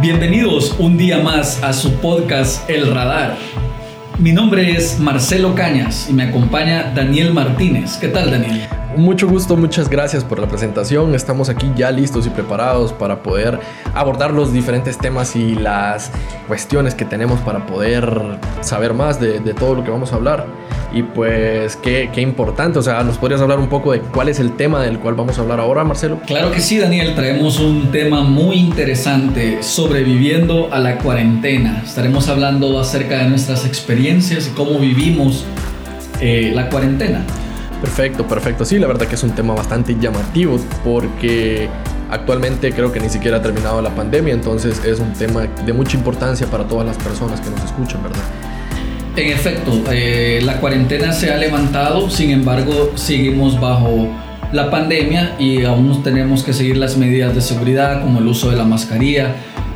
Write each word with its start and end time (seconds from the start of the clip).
Bienvenidos 0.00 0.76
un 0.78 0.96
día 0.96 1.18
más 1.18 1.60
a 1.60 1.72
su 1.72 1.92
podcast 1.94 2.70
El 2.70 2.94
Radar. 2.94 3.36
Mi 4.20 4.30
nombre 4.30 4.70
es 4.70 5.00
Marcelo 5.00 5.56
Cañas 5.56 6.08
y 6.08 6.12
me 6.12 6.22
acompaña 6.22 6.92
Daniel 6.94 7.34
Martínez. 7.34 7.96
¿Qué 7.96 8.06
tal, 8.06 8.30
Daniel? 8.30 8.68
Mucho 8.96 9.26
gusto, 9.26 9.56
muchas 9.56 9.88
gracias 9.88 10.22
por 10.22 10.38
la 10.38 10.46
presentación. 10.46 11.16
Estamos 11.16 11.48
aquí 11.48 11.68
ya 11.74 11.90
listos 11.90 12.28
y 12.28 12.30
preparados 12.30 12.92
para 12.92 13.24
poder 13.24 13.58
abordar 13.92 14.32
los 14.32 14.52
diferentes 14.52 14.98
temas 14.98 15.34
y 15.34 15.56
las 15.56 16.12
cuestiones 16.46 16.94
que 16.94 17.04
tenemos 17.04 17.40
para 17.40 17.66
poder 17.66 18.38
saber 18.60 18.94
más 18.94 19.18
de, 19.18 19.40
de 19.40 19.52
todo 19.52 19.74
lo 19.74 19.82
que 19.82 19.90
vamos 19.90 20.12
a 20.12 20.14
hablar. 20.14 20.46
Y 20.92 21.02
pues 21.02 21.76
qué, 21.76 22.08
qué, 22.12 22.22
importante, 22.22 22.78
o 22.78 22.82
sea, 22.82 23.02
¿nos 23.02 23.18
podrías 23.18 23.42
hablar 23.42 23.58
un 23.58 23.68
poco 23.68 23.92
de 23.92 24.00
cuál 24.00 24.28
es 24.30 24.40
el 24.40 24.56
tema 24.56 24.82
del 24.82 24.98
cual 24.98 25.14
vamos 25.14 25.38
a 25.38 25.42
hablar 25.42 25.60
ahora, 25.60 25.84
Marcelo? 25.84 26.18
Claro 26.26 26.50
que 26.50 26.60
sí, 26.60 26.78
Daniel, 26.78 27.14
traemos 27.14 27.60
un 27.60 27.90
tema 27.90 28.22
muy 28.22 28.56
interesante, 28.56 29.62
sobreviviendo 29.62 30.72
a 30.72 30.78
la 30.78 30.96
cuarentena. 30.96 31.82
Estaremos 31.84 32.28
hablando 32.28 32.80
acerca 32.80 33.18
de 33.18 33.28
nuestras 33.28 33.66
experiencias 33.66 34.48
y 34.48 34.50
cómo 34.52 34.78
vivimos 34.78 35.44
eh, 36.20 36.52
la 36.54 36.70
cuarentena. 36.70 37.22
Perfecto, 37.82 38.26
perfecto. 38.26 38.64
Sí, 38.64 38.78
la 38.78 38.86
verdad 38.86 39.06
que 39.06 39.14
es 39.14 39.22
un 39.22 39.32
tema 39.32 39.54
bastante 39.54 39.94
llamativo 40.00 40.58
porque 40.82 41.68
actualmente 42.10 42.72
creo 42.72 42.90
que 42.90 42.98
ni 42.98 43.10
siquiera 43.10 43.36
ha 43.36 43.42
terminado 43.42 43.82
la 43.82 43.90
pandemia, 43.90 44.32
entonces 44.32 44.82
es 44.84 45.00
un 45.00 45.12
tema 45.12 45.42
de 45.42 45.72
mucha 45.72 45.96
importancia 45.96 46.46
para 46.46 46.64
todas 46.64 46.86
las 46.86 46.96
personas 46.96 47.40
que 47.40 47.50
nos 47.50 47.62
escuchan, 47.62 48.02
¿verdad? 48.02 48.22
En 49.18 49.32
efecto, 49.32 49.72
eh, 49.90 50.38
la 50.44 50.60
cuarentena 50.60 51.12
se 51.12 51.32
ha 51.32 51.36
levantado, 51.36 52.08
sin 52.08 52.30
embargo, 52.30 52.92
seguimos 52.94 53.58
bajo 53.58 54.06
la 54.52 54.70
pandemia 54.70 55.34
y 55.40 55.64
aún 55.64 56.04
tenemos 56.04 56.44
que 56.44 56.52
seguir 56.52 56.76
las 56.76 56.96
medidas 56.96 57.34
de 57.34 57.40
seguridad 57.40 58.00
como 58.00 58.20
el 58.20 58.28
uso 58.28 58.48
de 58.48 58.56
la 58.56 58.62
mascarilla. 58.62 59.34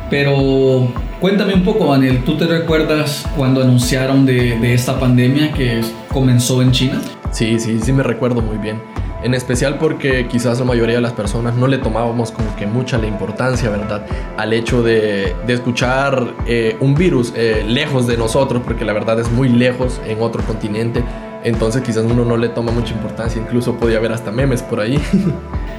Pero 0.09 0.87
cuéntame 1.19 1.55
un 1.55 1.65
poco, 1.65 1.91
Daniel, 1.91 2.23
¿tú 2.23 2.37
te 2.37 2.47
recuerdas 2.47 3.25
cuando 3.35 3.61
anunciaron 3.61 4.25
de, 4.25 4.57
de 4.57 4.73
esta 4.73 4.97
pandemia 4.97 5.51
que 5.51 5.81
comenzó 6.07 6.61
en 6.61 6.71
China? 6.71 7.01
Sí, 7.31 7.59
sí, 7.59 7.81
sí 7.81 7.91
me 7.91 8.01
recuerdo 8.01 8.41
muy 8.41 8.57
bien. 8.57 8.77
En 9.23 9.33
especial 9.33 9.77
porque 9.77 10.27
quizás 10.27 10.59
la 10.59 10.65
mayoría 10.65 10.95
de 10.95 11.01
las 11.01 11.13
personas 11.13 11.55
no 11.55 11.67
le 11.67 11.77
tomábamos 11.77 12.31
como 12.31 12.53
que 12.57 12.67
mucha 12.67 12.97
la 12.97 13.07
importancia, 13.07 13.69
¿verdad? 13.69 14.05
Al 14.37 14.51
hecho 14.51 14.83
de, 14.83 15.33
de 15.47 15.53
escuchar 15.53 16.33
eh, 16.45 16.75
un 16.81 16.93
virus 16.93 17.31
eh, 17.35 17.63
lejos 17.65 18.05
de 18.05 18.17
nosotros, 18.17 18.61
porque 18.65 18.83
la 18.83 18.91
verdad 18.91 19.19
es 19.21 19.31
muy 19.31 19.47
lejos 19.47 20.01
en 20.05 20.21
otro 20.21 20.43
continente. 20.43 21.03
Entonces 21.45 21.81
quizás 21.81 22.05
uno 22.05 22.25
no 22.25 22.35
le 22.35 22.49
toma 22.49 22.71
mucha 22.71 22.93
importancia, 22.93 23.41
incluso 23.41 23.75
podía 23.75 23.97
haber 23.97 24.11
hasta 24.11 24.31
memes 24.31 24.61
por 24.61 24.79
ahí. 24.79 24.99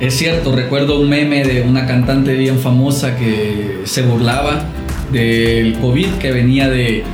Es 0.00 0.14
cierto, 0.14 0.54
recuerdo 0.54 1.00
un 1.00 1.08
meme 1.08 1.44
de 1.44 1.62
una 1.62 1.86
cantante 1.86 2.34
bien 2.34 2.58
famosa 2.58 3.16
que 3.16 3.82
se 3.84 4.02
burlaba 4.02 4.64
del 5.12 5.78
COVID 5.78 6.14
que 6.14 6.32
venía 6.32 6.68
de, 6.68 7.04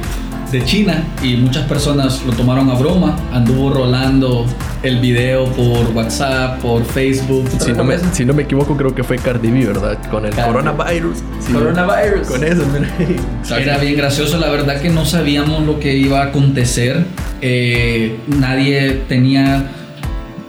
de 0.50 0.65
China 0.65 1.05
y 1.22 1.37
muchas 1.37 1.66
personas 1.66 2.22
lo 2.27 2.33
tomaron 2.33 2.71
a 2.71 2.75
broma, 2.75 3.16
anduvo 3.33 3.71
rolando 3.71 4.47
el 4.83 4.99
video 4.99 5.44
por 5.53 5.94
WhatsApp, 5.94 6.61
por 6.61 6.84
Facebook. 6.84 7.49
Si 7.59 7.72
no, 7.72 7.84
me, 7.84 7.99
si 8.12 8.25
no 8.25 8.33
me 8.33 8.43
equivoco, 8.43 8.77
creo 8.77 8.94
que 8.94 9.05
fue 9.05 9.16
Cardi 9.19 9.50
B, 9.50 9.66
¿verdad? 9.66 9.99
Con 10.10 10.25
el 10.25 10.34
Cardi. 10.34 10.53
coronavirus. 10.53 11.19
Sí, 11.41 11.53
coronavirus. 11.53 12.28
Con 12.28 12.44
eso, 12.44 12.62
mira. 12.72 13.59
Era 13.59 13.78
bien 13.78 13.97
gracioso, 13.97 14.39
la 14.39 14.49
verdad 14.49 14.81
que 14.81 14.91
no 14.91 15.05
sabíamos 15.05 15.65
lo 15.65 15.78
que 15.78 15.97
iba 15.97 16.21
a 16.22 16.27
acontecer. 16.27 17.05
Eh, 17.43 18.19
nadie 18.27 19.03
tenía 19.09 19.71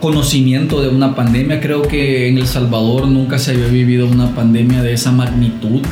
conocimiento 0.00 0.82
de 0.82 0.88
una 0.88 1.14
pandemia. 1.14 1.60
Creo 1.60 1.82
que 1.82 2.28
en 2.28 2.38
El 2.38 2.46
Salvador 2.46 3.06
nunca 3.06 3.38
se 3.38 3.52
había 3.52 3.68
vivido 3.68 4.06
una 4.06 4.34
pandemia 4.34 4.82
de 4.82 4.94
esa 4.94 5.12
magnitud. 5.12 5.82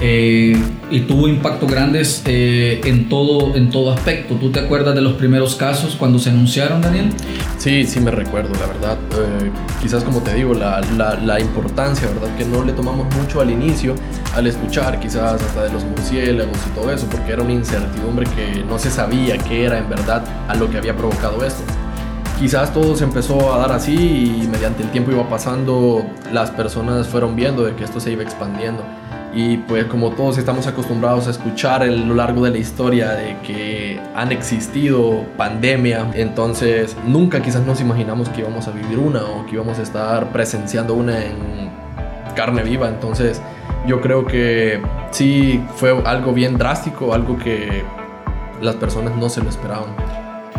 Eh, 0.00 0.56
y 0.90 1.00
tuvo 1.00 1.26
impactos 1.26 1.68
grandes 1.68 2.22
eh, 2.24 2.80
en, 2.84 3.08
todo, 3.08 3.56
en 3.56 3.70
todo 3.70 3.92
aspecto. 3.92 4.34
¿Tú 4.36 4.50
te 4.50 4.60
acuerdas 4.60 4.94
de 4.94 5.00
los 5.00 5.14
primeros 5.14 5.56
casos 5.56 5.96
cuando 5.96 6.18
se 6.18 6.30
anunciaron, 6.30 6.80
Daniel? 6.80 7.10
Sí, 7.58 7.84
sí 7.84 7.98
me 8.00 8.10
recuerdo, 8.10 8.54
la 8.54 8.66
verdad. 8.66 8.98
Eh, 9.12 9.50
quizás 9.82 10.04
como 10.04 10.20
te 10.20 10.34
digo, 10.34 10.54
la, 10.54 10.80
la, 10.80 11.40
importancia, 11.40 12.06
¿verdad? 12.08 12.36
Que 12.36 12.44
no 12.44 12.64
le 12.64 12.72
tomamos 12.72 13.12
mucho 13.16 13.40
al 13.40 13.50
inicio, 13.50 13.94
al 14.34 14.46
escuchar 14.46 15.00
quizás 15.00 15.42
hasta 15.42 15.64
de 15.64 15.72
los 15.72 15.84
murciélagos 15.84 16.56
y 16.66 16.78
todo 16.78 16.92
eso, 16.92 17.06
porque 17.10 17.32
era 17.32 17.42
una 17.42 17.52
incertidumbre 17.52 18.26
que 18.36 18.62
no 18.64 18.78
se 18.78 18.90
sabía 18.90 19.36
qué 19.38 19.64
era 19.64 19.78
en 19.78 19.88
verdad 19.88 20.24
a 20.48 20.54
lo 20.54 20.70
que 20.70 20.78
había 20.78 20.96
provocado 20.96 21.44
esto. 21.44 21.62
Quizás 22.38 22.72
todo 22.72 22.94
se 22.94 23.02
empezó 23.02 23.52
a 23.52 23.58
dar 23.58 23.72
así 23.72 23.94
y 24.44 24.46
mediante 24.46 24.84
el 24.84 24.90
tiempo 24.90 25.10
iba 25.10 25.28
pasando, 25.28 26.06
las 26.32 26.52
personas 26.52 27.08
fueron 27.08 27.34
viendo 27.34 27.64
de 27.64 27.74
que 27.74 27.82
esto 27.82 27.98
se 27.98 28.12
iba 28.12 28.22
expandiendo 28.22 28.84
y 29.34 29.58
pues 29.58 29.84
como 29.84 30.10
todos 30.10 30.38
estamos 30.38 30.66
acostumbrados 30.66 31.26
a 31.26 31.30
escuchar 31.30 31.82
a 31.82 31.86
lo 31.86 32.14
largo 32.14 32.44
de 32.44 32.50
la 32.50 32.58
historia 32.58 33.10
de 33.12 33.36
que 33.46 34.00
han 34.14 34.32
existido 34.32 35.24
pandemia, 35.36 36.10
entonces 36.14 36.96
nunca 37.06 37.42
quizás 37.42 37.64
nos 37.66 37.80
imaginamos 37.80 38.28
que 38.30 38.40
íbamos 38.40 38.66
a 38.68 38.70
vivir 38.70 38.98
una 38.98 39.22
o 39.24 39.46
que 39.46 39.54
íbamos 39.54 39.78
a 39.78 39.82
estar 39.82 40.32
presenciando 40.32 40.94
una 40.94 41.24
en 41.24 41.36
carne 42.34 42.62
viva, 42.62 42.88
entonces 42.88 43.42
yo 43.86 44.00
creo 44.00 44.26
que 44.26 44.80
sí 45.10 45.62
fue 45.76 46.02
algo 46.04 46.32
bien 46.32 46.56
drástico, 46.56 47.12
algo 47.12 47.38
que 47.38 47.84
las 48.62 48.76
personas 48.76 49.16
no 49.16 49.28
se 49.28 49.42
lo 49.42 49.48
esperaban. 49.48 49.94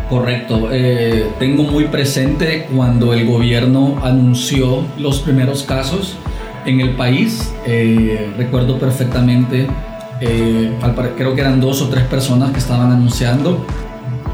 Correcto. 0.08 0.68
Eh, 0.72 1.30
tengo 1.38 1.62
muy 1.62 1.84
presente 1.84 2.66
cuando 2.74 3.14
el 3.14 3.26
gobierno 3.26 4.00
anunció 4.02 4.84
los 4.98 5.20
primeros 5.20 5.62
casos 5.62 6.16
en 6.66 6.80
el 6.80 6.90
país. 6.90 7.52
Eh, 7.66 8.32
recuerdo 8.36 8.78
perfectamente, 8.78 9.66
eh, 10.20 10.72
creo 11.16 11.34
que 11.34 11.40
eran 11.40 11.60
dos 11.60 11.80
o 11.82 11.88
tres 11.88 12.04
personas 12.04 12.50
que 12.52 12.58
estaban 12.58 12.92
anunciando 12.92 13.64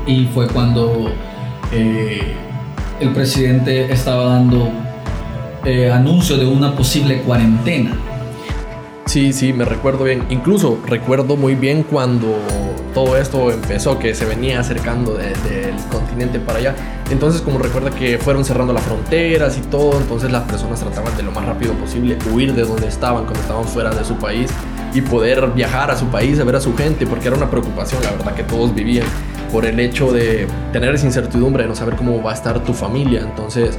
y 0.07 0.27
fue 0.27 0.49
cuando 0.49 1.11
eh, 1.73 2.35
el 3.01 3.11
presidente 3.11 3.93
estaba 3.93 4.25
dando 4.27 4.71
eh, 5.65 5.91
anuncio 5.91 6.37
de 6.37 6.47
una 6.47 6.75
posible 6.75 7.23
cuarentena. 7.23 7.93
Sí, 9.07 9.33
sí, 9.33 9.53
me 9.53 9.65
recuerdo 9.65 10.03
bien. 10.03 10.25
Incluso 10.31 10.81
recuerdo 10.85 11.37
muy 11.37 11.55
bien 11.55 11.85
cuando 11.85 12.37
todo 12.93 13.17
esto 13.17 13.53
empezó, 13.53 14.01
que 14.01 14.17
se 14.17 14.25
venía 14.25 14.59
acercando 14.59 15.15
del 15.15 15.33
de, 15.45 15.73
continente 15.93 16.41
para 16.41 16.59
allá. 16.59 16.75
Entonces, 17.11 17.41
como 17.41 17.61
recuerda 17.61 17.91
que 17.91 18.19
fueron 18.19 18.45
cerrando 18.45 18.73
las 18.73 18.83
fronteras 18.83 19.57
y 19.59 19.61
todo, 19.61 19.97
entonces 20.01 20.33
las 20.33 20.43
personas 20.43 20.81
trataban 20.81 21.17
de 21.17 21.23
lo 21.23 21.31
más 21.31 21.47
rápido 21.47 21.73
posible 21.75 22.19
huir 22.33 22.53
de 22.53 22.65
donde 22.65 22.89
estaban 22.89 23.25
cuando 23.25 23.41
estaban 23.41 23.65
fuera 23.65 23.91
de 23.91 24.05
su 24.05 24.17
país 24.17 24.51
y 24.93 25.01
poder 25.03 25.47
viajar 25.53 25.89
a 25.93 25.97
su 25.97 26.07
país, 26.07 26.41
a 26.41 26.45
ver 26.45 26.57
a 26.57 26.61
su 26.61 26.75
gente, 26.77 27.07
porque 27.07 27.29
era 27.29 27.37
una 27.37 27.49
preocupación, 27.49 28.03
la 28.03 28.11
verdad, 28.11 28.35
que 28.35 28.43
todos 28.43 28.75
vivían 28.75 29.07
por 29.53 29.67
el 29.67 29.79
hecho 29.79 30.11
de 30.11 30.49
tener 30.73 30.93
esa 30.93 31.07
incertidumbre 31.07 31.63
de 31.63 31.69
no 31.69 31.77
saber 31.77 31.95
cómo 31.95 32.21
va 32.25 32.33
a 32.33 32.35
estar 32.35 32.59
tu 32.65 32.75
familia. 32.75 33.21
Entonces, 33.21 33.79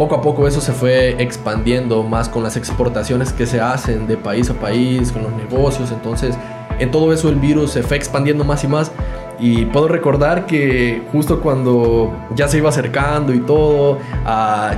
poco 0.00 0.14
a 0.14 0.22
poco 0.22 0.48
eso 0.48 0.62
se 0.62 0.72
fue 0.72 1.22
expandiendo 1.22 2.02
más 2.02 2.30
con 2.30 2.42
las 2.42 2.56
exportaciones 2.56 3.34
que 3.34 3.44
se 3.44 3.60
hacen 3.60 4.06
de 4.06 4.16
país 4.16 4.48
a 4.48 4.54
país, 4.54 5.12
con 5.12 5.24
los 5.24 5.32
negocios, 5.34 5.92
entonces 5.92 6.38
en 6.78 6.90
todo 6.90 7.12
eso 7.12 7.28
el 7.28 7.34
virus 7.34 7.72
se 7.72 7.82
fue 7.82 7.98
expandiendo 7.98 8.42
más 8.42 8.64
y 8.64 8.68
más 8.68 8.92
y 9.38 9.66
puedo 9.66 9.88
recordar 9.88 10.46
que 10.46 11.02
justo 11.12 11.42
cuando 11.42 12.14
ya 12.34 12.48
se 12.48 12.56
iba 12.56 12.70
acercando 12.70 13.34
y 13.34 13.40
todo 13.40 13.98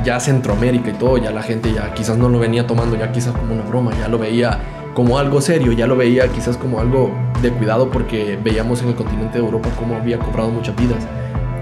ya 0.03 0.19
Centroamérica 0.19 0.91
y 0.91 0.95
todo, 0.95 1.19
ya 1.19 1.31
la 1.31 1.43
gente 1.43 1.73
ya 1.73 1.95
quizás 1.95 2.19
no 2.19 2.29
lo 2.29 2.41
venía 2.41 2.67
tomando 2.67 2.99
ya 2.99 3.13
quizás 3.13 3.33
como 3.33 3.55
una 3.55 3.63
broma, 3.63 3.93
ya 4.01 4.09
lo 4.09 4.19
veía 4.19 4.59
como 4.93 5.19
algo 5.19 5.41
serio, 5.41 5.71
ya 5.71 5.87
lo 5.87 5.97
veía 5.97 6.27
quizás 6.33 6.57
como 6.57 6.81
algo 6.81 7.13
de 7.41 7.53
cuidado 7.53 7.93
porque 7.93 8.37
veíamos 8.43 8.83
en 8.83 8.89
el 8.89 8.97
continente 8.97 9.39
de 9.39 9.45
Europa 9.45 9.69
cómo 9.79 9.95
había 9.95 10.19
cobrado 10.19 10.51
muchas 10.51 10.75
vidas. 10.75 11.07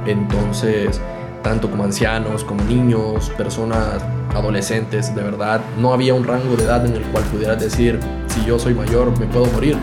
Entonces, 0.07 0.99
tanto 1.42 1.70
como 1.70 1.84
ancianos, 1.84 2.44
como 2.44 2.62
niños, 2.64 3.31
personas 3.37 4.02
adolescentes, 4.34 5.14
de 5.14 5.22
verdad, 5.22 5.60
no 5.78 5.92
había 5.92 6.14
un 6.14 6.25
rango 6.25 6.56
de 6.56 6.64
edad 6.64 6.84
en 6.87 6.94
el 6.94 7.02
cual 7.04 7.25
pudieras 7.25 7.60
decir, 7.60 7.98
si 8.28 8.44
yo 8.44 8.58
soy 8.58 8.75
mayor, 8.75 9.19
me 9.19 9.26
puedo 9.26 9.46
morir. 9.46 9.76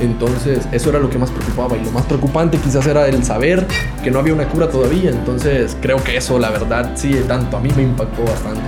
Entonces, 0.00 0.68
eso 0.70 0.90
era 0.90 1.00
lo 1.00 1.10
que 1.10 1.18
más 1.18 1.30
preocupaba. 1.30 1.76
Y 1.76 1.84
lo 1.84 1.90
más 1.90 2.04
preocupante 2.04 2.56
quizás 2.58 2.86
era 2.86 3.08
el 3.08 3.24
saber 3.24 3.66
que 4.02 4.10
no 4.10 4.20
había 4.20 4.32
una 4.32 4.46
cura 4.48 4.68
todavía. 4.68 5.10
Entonces, 5.10 5.76
creo 5.80 6.02
que 6.02 6.16
eso, 6.16 6.38
la 6.38 6.50
verdad, 6.50 6.92
sí, 6.94 7.20
tanto 7.26 7.56
a 7.56 7.60
mí 7.60 7.70
me 7.76 7.82
impactó 7.82 8.22
bastante. 8.22 8.62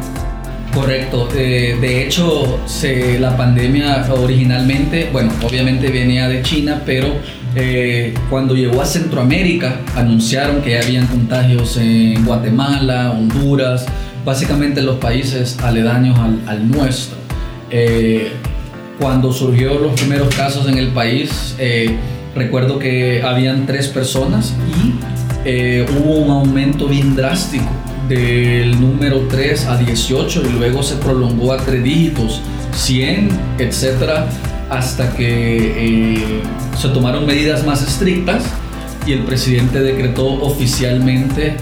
Correcto. 0.74 1.28
Eh, 1.34 1.78
de 1.80 2.06
hecho, 2.06 2.60
se, 2.66 3.18
la 3.18 3.36
pandemia 3.36 4.06
originalmente, 4.12 5.08
bueno, 5.12 5.32
obviamente 5.44 5.88
venía 5.90 6.28
de 6.28 6.42
China, 6.42 6.82
pero 6.84 7.08
eh, 7.54 8.14
cuando 8.28 8.54
llegó 8.54 8.80
a 8.80 8.86
Centroamérica 8.86 9.80
anunciaron 9.96 10.62
que 10.62 10.78
habían 10.78 11.06
contagios 11.06 11.76
en 11.76 12.24
Guatemala, 12.24 13.12
Honduras, 13.12 13.86
básicamente 14.24 14.82
los 14.82 14.98
países 14.98 15.58
aledaños 15.60 16.18
al, 16.46 16.70
nuestro. 16.70 17.18
Eh, 17.70 18.32
cuando 19.00 19.32
surgió 19.32 19.78
los 19.78 19.98
primeros 19.98 20.34
casos 20.34 20.68
en 20.68 20.76
el 20.76 20.88
país, 20.88 21.56
recuerdo 22.34 22.78
que 22.78 23.22
habían 23.22 23.64
tres 23.64 23.88
personas 23.88 24.54
y 24.68 25.80
hubo 25.96 26.16
un 26.16 26.30
aumento 26.30 26.86
bien 26.86 27.16
drástico 27.16 27.70
del 28.10 28.80
número 28.80 29.28
3 29.28 29.66
a 29.66 29.76
18 29.76 30.42
y 30.44 30.58
luego 30.58 30.82
se 30.82 30.96
prolongó 30.96 31.52
a 31.52 31.58
tres 31.58 31.82
dígitos, 31.84 32.40
100, 32.74 33.28
etcétera, 33.58 34.26
hasta 34.70 35.12
que 35.14 36.14
eh, 36.16 36.42
se 36.76 36.88
tomaron 36.88 37.26
medidas 37.26 37.66
más 37.66 37.82
estrictas 37.82 38.44
y 39.06 39.12
el 39.12 39.24
presidente 39.24 39.80
decretó 39.80 40.26
oficialmente 40.26 41.56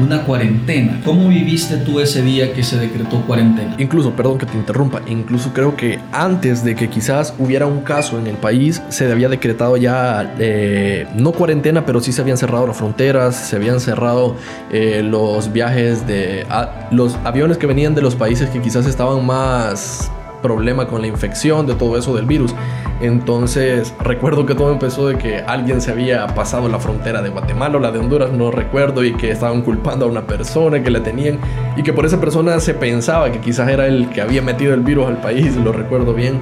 una 0.00 0.24
cuarentena. 0.24 1.00
¿Cómo 1.04 1.28
viviste 1.28 1.76
tú 1.78 2.00
ese 2.00 2.22
día 2.22 2.52
que 2.52 2.62
se 2.62 2.78
decretó 2.78 3.22
cuarentena? 3.22 3.74
Incluso, 3.78 4.12
perdón 4.12 4.38
que 4.38 4.46
te 4.46 4.56
interrumpa, 4.56 5.00
incluso 5.06 5.52
creo 5.52 5.76
que 5.76 5.98
antes 6.12 6.64
de 6.64 6.74
que 6.74 6.88
quizás 6.88 7.34
hubiera 7.38 7.66
un 7.66 7.80
caso 7.80 8.18
en 8.18 8.26
el 8.26 8.36
país, 8.36 8.82
se 8.88 9.10
había 9.10 9.28
decretado 9.28 9.76
ya, 9.76 10.34
eh, 10.38 11.06
no 11.14 11.32
cuarentena, 11.32 11.86
pero 11.86 12.00
sí 12.00 12.12
se 12.12 12.20
habían 12.20 12.36
cerrado 12.36 12.66
las 12.66 12.76
fronteras, 12.76 13.36
se 13.36 13.56
habían 13.56 13.80
cerrado 13.80 14.36
eh, 14.70 15.02
los 15.02 15.52
viajes 15.52 16.06
de 16.06 16.46
los 16.90 17.16
aviones 17.24 17.58
que 17.58 17.66
venían 17.66 17.94
de 17.94 18.02
los 18.02 18.14
países 18.14 18.50
que 18.50 18.60
quizás 18.60 18.86
estaban 18.86 19.24
más 19.24 20.10
problema 20.42 20.86
con 20.86 21.00
la 21.00 21.06
infección, 21.06 21.66
de 21.66 21.74
todo 21.74 21.96
eso 21.98 22.14
del 22.14 22.26
virus. 22.26 22.54
Entonces 23.00 23.94
recuerdo 24.00 24.46
que 24.46 24.54
todo 24.54 24.72
empezó 24.72 25.08
de 25.08 25.18
que 25.18 25.40
alguien 25.40 25.80
se 25.80 25.90
había 25.90 26.26
pasado 26.28 26.68
la 26.68 26.78
frontera 26.78 27.20
de 27.20 27.28
Guatemala 27.28 27.76
o 27.76 27.80
la 27.80 27.90
de 27.90 27.98
Honduras, 27.98 28.32
no 28.32 28.50
recuerdo, 28.50 29.04
y 29.04 29.12
que 29.14 29.30
estaban 29.30 29.62
culpando 29.62 30.06
a 30.06 30.08
una 30.08 30.26
persona 30.26 30.82
que 30.82 30.90
la 30.90 31.02
tenían 31.02 31.38
y 31.76 31.82
que 31.82 31.92
por 31.92 32.06
esa 32.06 32.18
persona 32.18 32.58
se 32.58 32.74
pensaba 32.74 33.30
que 33.30 33.40
quizás 33.40 33.68
era 33.68 33.86
el 33.86 34.08
que 34.10 34.22
había 34.22 34.40
metido 34.40 34.72
el 34.72 34.80
virus 34.80 35.08
al 35.08 35.20
país, 35.20 35.56
lo 35.56 35.72
recuerdo 35.72 36.14
bien. 36.14 36.40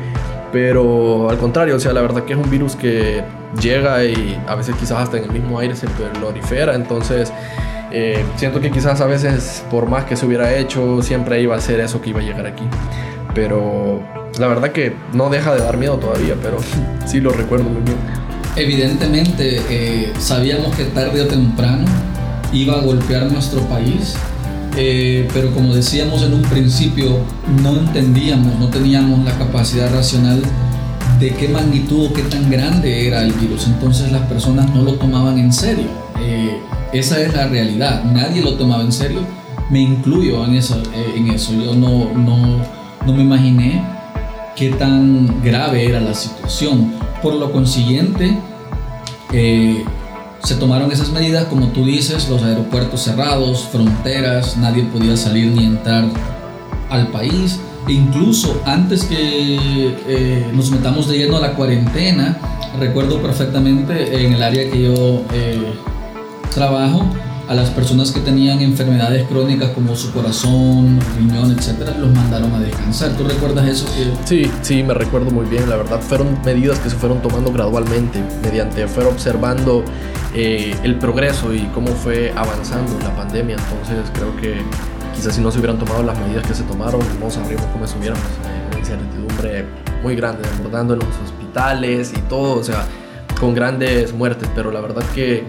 Pero 0.53 1.29
al 1.29 1.39
contrario, 1.39 1.75
o 1.75 1.81
sea, 1.81 1.93
la 1.93 2.01
verdad 2.01 2.25
que 2.25 2.35
es 2.35 2.39
un 2.39 2.49
virus 2.49 2.77
que 2.77 3.25
llega 3.61 4.05
y 4.05 4.41
a 4.47 4.55
veces 4.55 4.77
quizás 4.77 4.99
hasta 4.99 5.17
en 5.17 5.25
el 5.25 5.33
mismo 5.33 5.59
aire 5.59 5.75
se 5.75 5.87
prolifera, 5.89 6.75
entonces... 6.75 7.33
Eh, 7.97 8.25
siento 8.35 8.61
que 8.61 8.73
quizás 8.73 9.01
a 9.01 9.07
veces 9.07 9.65
por 9.71 9.87
más 9.87 10.05
que 10.05 10.17
se 10.17 10.27
hubiera 10.27 10.53
hecho 10.53 11.01
siempre 11.01 11.41
iba 11.41 11.55
a 11.55 11.61
ser 11.61 11.79
eso 11.79 12.01
que 12.01 12.11
iba 12.11 12.19
a 12.19 12.23
llegar 12.25 12.45
aquí 12.45 12.65
pero 13.35 14.03
la 14.39 14.49
verdad 14.49 14.73
que 14.73 14.95
no 15.13 15.31
deja 15.31 15.55
de 15.55 15.61
dar 15.61 15.77
miedo 15.77 15.97
todavía, 15.97 16.35
pero 16.43 16.59
sí 17.07 17.21
lo 17.21 17.31
recuerdo 17.31 17.65
muy 17.65 17.83
bien. 17.83 17.97
Evidentemente 18.57 19.61
eh, 19.69 20.13
sabíamos 20.19 20.75
que 20.77 20.85
tarde 20.85 21.23
o 21.23 21.27
temprano 21.27 21.85
iba 22.53 22.75
a 22.75 22.83
golpear 22.83 23.31
nuestro 23.31 23.61
país, 23.63 24.15
eh, 24.77 25.29
pero 25.35 25.53
como 25.53 25.75
decíamos 25.75 26.23
en 26.23 26.35
un 26.35 26.43
principio, 26.43 27.19
no 27.63 27.77
entendíamos, 27.77 28.59
no 28.61 28.69
teníamos 28.69 29.25
la 29.25 29.33
capacidad 29.37 29.93
racional 29.93 30.41
de 31.19 31.31
qué 31.31 31.49
magnitud 31.49 32.07
o 32.07 32.13
qué 32.13 32.23
tan 32.23 32.49
grande 32.49 33.09
era 33.09 33.23
el 33.23 33.33
virus. 33.33 33.67
Entonces 33.67 34.13
las 34.13 34.23
personas 34.23 34.73
no 34.73 34.83
lo 34.83 34.95
tomaban 34.95 35.39
en 35.39 35.53
serio. 35.53 35.87
Eh, 36.21 36.57
esa 36.93 37.21
es 37.21 37.35
la 37.35 37.49
realidad. 37.49 38.05
Nadie 38.05 38.41
lo 38.41 38.55
tomaba 38.55 38.83
en 38.83 38.93
serio. 38.93 39.21
Me 39.71 39.81
incluyo 39.81 40.45
en 40.45 40.55
eso. 40.55 40.81
en 41.17 41.29
eso. 41.31 41.53
Yo 41.55 41.75
no, 41.75 42.13
no, 42.15 42.61
no 43.07 43.13
me 43.13 43.23
imaginé 43.23 43.85
qué 44.57 44.71
tan 44.71 45.43
grave 45.43 45.87
era 45.87 46.01
la 46.01 46.15
situación. 46.15 46.93
Por 47.23 47.35
lo 47.35 47.53
consiguiente, 47.53 48.39
eh, 49.33 49.85
se 50.43 50.55
tomaron 50.57 50.93
esas 50.93 51.11
medidas, 51.11 51.45
como 51.47 51.69
tú 51.69 51.85
dices, 51.85 52.29
los 52.29 52.43
aeropuertos 52.43 53.03
cerrados, 53.03 53.69
fronteras, 53.73 54.57
nadie 54.57 54.85
podía 54.85 55.17
salir 55.17 55.53
ni 55.53 55.65
entrar 55.65 56.05
al 56.91 57.09
país. 57.09 57.61
E 57.89 57.93
incluso 57.93 58.63
antes 58.65 59.05
que 59.05 59.97
eh, 60.07 60.51
nos 60.55 60.71
metamos 60.71 61.09
de 61.09 61.19
lleno 61.19 61.37
a 61.37 61.41
la 61.41 61.55
cuarentena, 61.55 62.39
recuerdo 62.79 63.21
perfectamente 63.21 64.25
en 64.25 64.35
el 64.35 64.43
área 64.43 64.71
que 64.71 64.83
yo 64.83 65.23
eh, 65.33 65.75
trabajo, 66.55 67.07
a 67.49 67.55
las 67.55 67.71
personas 67.71 68.11
que 68.11 68.21
tenían 68.21 68.61
enfermedades 68.61 69.27
crónicas 69.29 69.71
como 69.71 69.95
su 69.97 70.13
corazón, 70.13 70.99
riñón, 71.19 71.51
etcétera, 71.53 71.97
los 71.99 72.13
mandaron 72.13 72.53
a 72.55 72.61
descansar. 72.61 73.13
¿Tú 73.17 73.25
recuerdas 73.25 73.67
eso? 73.69 73.87
Sí, 74.25 74.51
sí, 74.63 74.83
me 74.83 74.95
recuerdo 74.95 75.31
muy 75.31 75.47
bien. 75.47 75.69
La 75.69 75.77
verdad, 75.77 76.01
fueron 76.01 76.39
medidas 76.45 76.79
que 76.79 76.91
se 76.91 76.97
fueron 76.97 77.21
tomando 77.21 77.53
gradualmente, 77.53 78.23
mediante 78.43 78.87
fueron 78.89 79.13
observando 79.13 79.85
eh, 80.35 80.75
el 80.83 80.97
progreso 80.97 81.53
y 81.53 81.61
cómo 81.75 81.89
fue 81.89 82.33
avanzando 82.35 82.99
la 83.01 83.15
pandemia. 83.15 83.57
Entonces, 83.57 84.11
creo 84.15 84.35
que 84.37 84.63
quizás 85.15 85.35
si 85.35 85.41
no 85.41 85.51
se 85.51 85.59
hubieran 85.59 85.79
tomado 85.79 86.03
las 86.03 86.19
medidas 86.19 86.47
que 86.47 86.55
se 86.55 86.63
tomaron, 86.63 87.01
no 87.21 87.31
sabríamos 87.31 87.67
cómo 87.67 87.85
estuviéramos. 87.85 88.25
Eh, 88.25 88.69
una 88.71 88.79
incertidumbre 88.79 89.67
muy 90.03 90.17
grande, 90.17 90.49
desbordando 90.49 90.95
en 90.95 91.01
los 91.01 91.09
hospitales 91.25 92.13
y 92.17 92.21
todo, 92.23 92.59
o 92.59 92.65
sea, 92.65 92.87
con 93.39 93.55
grandes 93.55 94.15
muertes. 94.15 94.49
Pero 94.55 94.71
la 94.71 94.81
verdad 94.81 95.05
que 95.15 95.45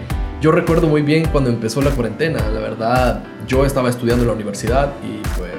yo 0.46 0.52
recuerdo 0.52 0.86
muy 0.86 1.02
bien 1.02 1.26
cuando 1.32 1.50
empezó 1.50 1.82
la 1.82 1.90
cuarentena, 1.90 2.38
la 2.38 2.60
verdad, 2.60 3.20
yo 3.48 3.66
estaba 3.66 3.88
estudiando 3.88 4.22
en 4.22 4.28
la 4.28 4.34
universidad 4.34 4.92
y 5.02 5.20
pues 5.36 5.50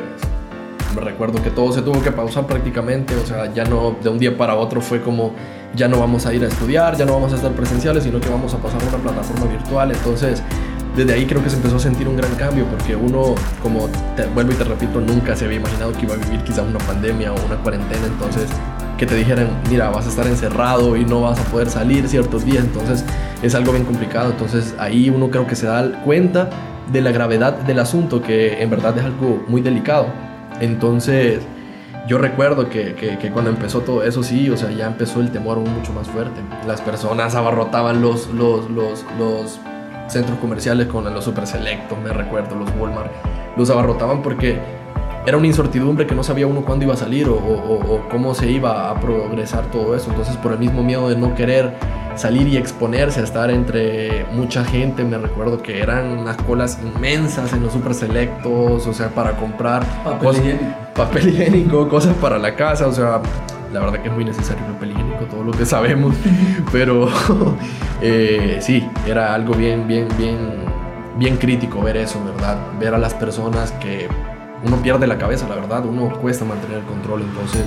me 0.96 1.02
recuerdo 1.02 1.44
que 1.44 1.50
todo 1.50 1.74
se 1.74 1.82
tuvo 1.82 2.02
que 2.02 2.14
pausar 2.14 2.48
prácticamente, 2.48 3.14
o 3.14 3.26
sea, 3.26 3.54
ya 3.54 3.66
no 3.66 3.98
de 4.02 4.08
un 4.08 4.18
día 4.18 4.38
para 4.38 4.56
otro 4.56 4.80
fue 4.80 5.02
como 5.02 5.34
ya 5.76 5.90
no 5.90 6.00
vamos 6.00 6.26
a 6.26 6.34
ir 6.34 6.42
a 6.46 6.48
estudiar, 6.48 6.96
ya 6.96 7.04
no 7.04 7.16
vamos 7.16 7.34
a 7.34 7.36
estar 7.36 7.52
presenciales, 7.52 8.06
sino 8.06 8.22
que 8.22 8.30
vamos 8.30 8.54
a 8.54 8.60
pasar 8.60 8.82
a 8.82 8.86
una 8.88 8.98
plataforma 9.00 9.48
virtual, 9.48 9.92
entonces 9.92 10.42
desde 10.96 11.12
ahí 11.12 11.26
creo 11.26 11.44
que 11.44 11.50
se 11.50 11.58
empezó 11.58 11.76
a 11.76 11.80
sentir 11.80 12.08
un 12.08 12.16
gran 12.16 12.34
cambio 12.36 12.64
porque 12.68 12.96
uno, 12.96 13.36
como 13.62 13.90
te 14.16 14.26
vuelvo 14.28 14.54
y 14.54 14.56
te 14.56 14.64
repito, 14.64 15.02
nunca 15.02 15.36
se 15.36 15.44
había 15.44 15.58
imaginado 15.58 15.92
que 15.92 16.06
iba 16.06 16.14
a 16.14 16.18
vivir 16.18 16.42
quizá 16.46 16.62
una 16.62 16.80
pandemia 16.80 17.34
o 17.34 17.46
una 17.46 17.58
cuarentena, 17.58 18.06
entonces 18.06 18.50
que 18.98 19.06
te 19.06 19.16
dijeran, 19.16 19.50
mira, 19.70 19.90
vas 19.90 20.06
a 20.06 20.10
estar 20.10 20.28
encerrado 20.28 20.96
y 20.98 21.06
no 21.06 21.22
vas 21.22 21.40
a 21.40 21.44
poder 21.44 21.70
salir 21.70 22.08
ciertos 22.08 22.44
días, 22.44 22.64
entonces 22.64 23.06
es 23.42 23.56
algo 23.56 23.72
bien 23.72 23.86
complicado. 23.86 24.32
Entonces 24.32 24.76
ahí 24.80 25.10
uno 25.10 25.30
creo 25.30 25.46
que 25.46 25.56
se 25.56 25.68
da 25.68 26.04
cuenta 26.04 26.50
de 26.92 27.02
la 27.02 27.12
gravedad 27.12 27.54
del 27.54 27.80
asunto, 27.80 28.22
que 28.22 28.62
en 28.62 28.70
verdad 28.70 28.98
es 28.98 29.06
algo 29.06 29.44
muy 29.48 29.62
delicado. 29.62 30.08
Entonces 30.60 31.42
yo 32.08 32.18
recuerdo 32.18 32.70
que, 32.70 32.96
que, 32.96 33.32
cuando 33.32 33.52
empezó 33.52 33.82
todo 33.82 34.04
eso, 34.04 34.24
sí, 34.24 34.50
o 34.50 34.56
sea, 34.56 34.72
ya 34.72 34.88
empezó 34.88 35.20
el 35.20 35.30
temor 35.32 35.58
mucho 35.60 35.92
más 35.92 36.08
fuerte. 36.08 36.40
Las 36.66 36.82
personas 36.82 37.36
abarrotaban 37.36 38.02
los, 38.02 38.28
los, 38.30 38.70
los, 38.72 39.06
los 39.20 39.60
centros 40.08 40.40
comerciales 40.40 40.88
con 40.88 41.04
los 41.14 41.26
super 41.26 41.46
selectos, 41.46 41.98
me 42.00 42.14
recuerdo, 42.14 42.56
los 42.56 42.70
Walmart, 42.80 43.12
los 43.58 43.70
abarrotaban 43.70 44.22
porque 44.22 44.58
era 45.28 45.36
una 45.36 45.48
incertidumbre 45.48 46.08
que 46.08 46.16
no 46.16 46.24
sabía 46.24 46.48
uno 46.48 46.62
cuándo 46.62 46.86
iba 46.86 46.94
a 46.94 46.98
salir 46.98 47.28
o, 47.28 48.08
cómo 48.10 48.34
se 48.34 48.50
iba 48.50 48.90
a 48.90 48.98
progresar 49.02 49.70
todo 49.72 49.94
eso. 49.94 50.10
Entonces, 50.10 50.38
por 50.38 50.54
el 50.54 50.60
mismo 50.60 50.84
miedo 50.84 51.10
de 51.10 51.18
no 51.18 51.36
querer 51.36 51.74
salir 52.16 52.48
y 52.48 52.56
exponerse 52.56 53.20
a 53.20 53.24
estar 53.24 53.52
entre 53.52 54.26
mucha 54.32 54.64
gente, 54.64 55.04
me 55.04 55.18
recuerdo 55.18 55.62
que 55.62 55.82
eran 55.82 56.18
unas 56.20 56.38
colas 56.38 56.80
inmensas 56.82 57.52
en 57.52 57.62
los 57.62 57.74
super 57.74 57.94
selectos, 57.94 58.88
o 58.88 58.94
sea, 58.94 59.10
para 59.10 59.36
comprar 59.36 59.84
papel, 60.06 60.38
higiénico. 60.38 60.66
papel 60.96 61.28
higiénico, 61.28 61.90
cosas 61.90 62.16
para 62.16 62.38
la 62.38 62.56
casa, 62.56 62.88
o 62.88 62.94
sea, 62.94 63.22
la 63.74 63.82
verdad 63.82 64.02
que 64.02 64.08
es 64.08 64.14
muy 64.14 64.24
necesario 64.24 64.66
el 64.66 64.74
papel 64.76 64.92
higiénico, 64.92 65.26
todo 65.26 65.44
lo 65.44 65.52
que 65.52 65.66
sabemos, 65.66 66.16
pero 66.72 67.10
eh, 68.02 68.60
sí, 68.62 68.90
era 69.06 69.34
algo 69.34 69.56
bien, 69.56 69.90
bien, 69.90 70.08
bien, 70.18 70.38
bien 71.18 71.36
crítico 71.36 71.82
ver 71.82 71.98
eso, 71.98 72.18
¿verdad? 72.24 72.58
Ver 72.80 72.94
a 72.94 72.98
las 72.98 73.14
personas 73.14 73.74
que 73.74 74.08
uno 74.64 74.78
pierde 74.78 75.08
la 75.08 75.18
cabeza, 75.18 75.48
la 75.48 75.56
verdad, 75.56 75.86
uno 75.86 76.12
cuesta 76.20 76.46
mantener 76.46 76.80
el 76.80 76.86
control, 76.86 77.22
entonces 77.22 77.64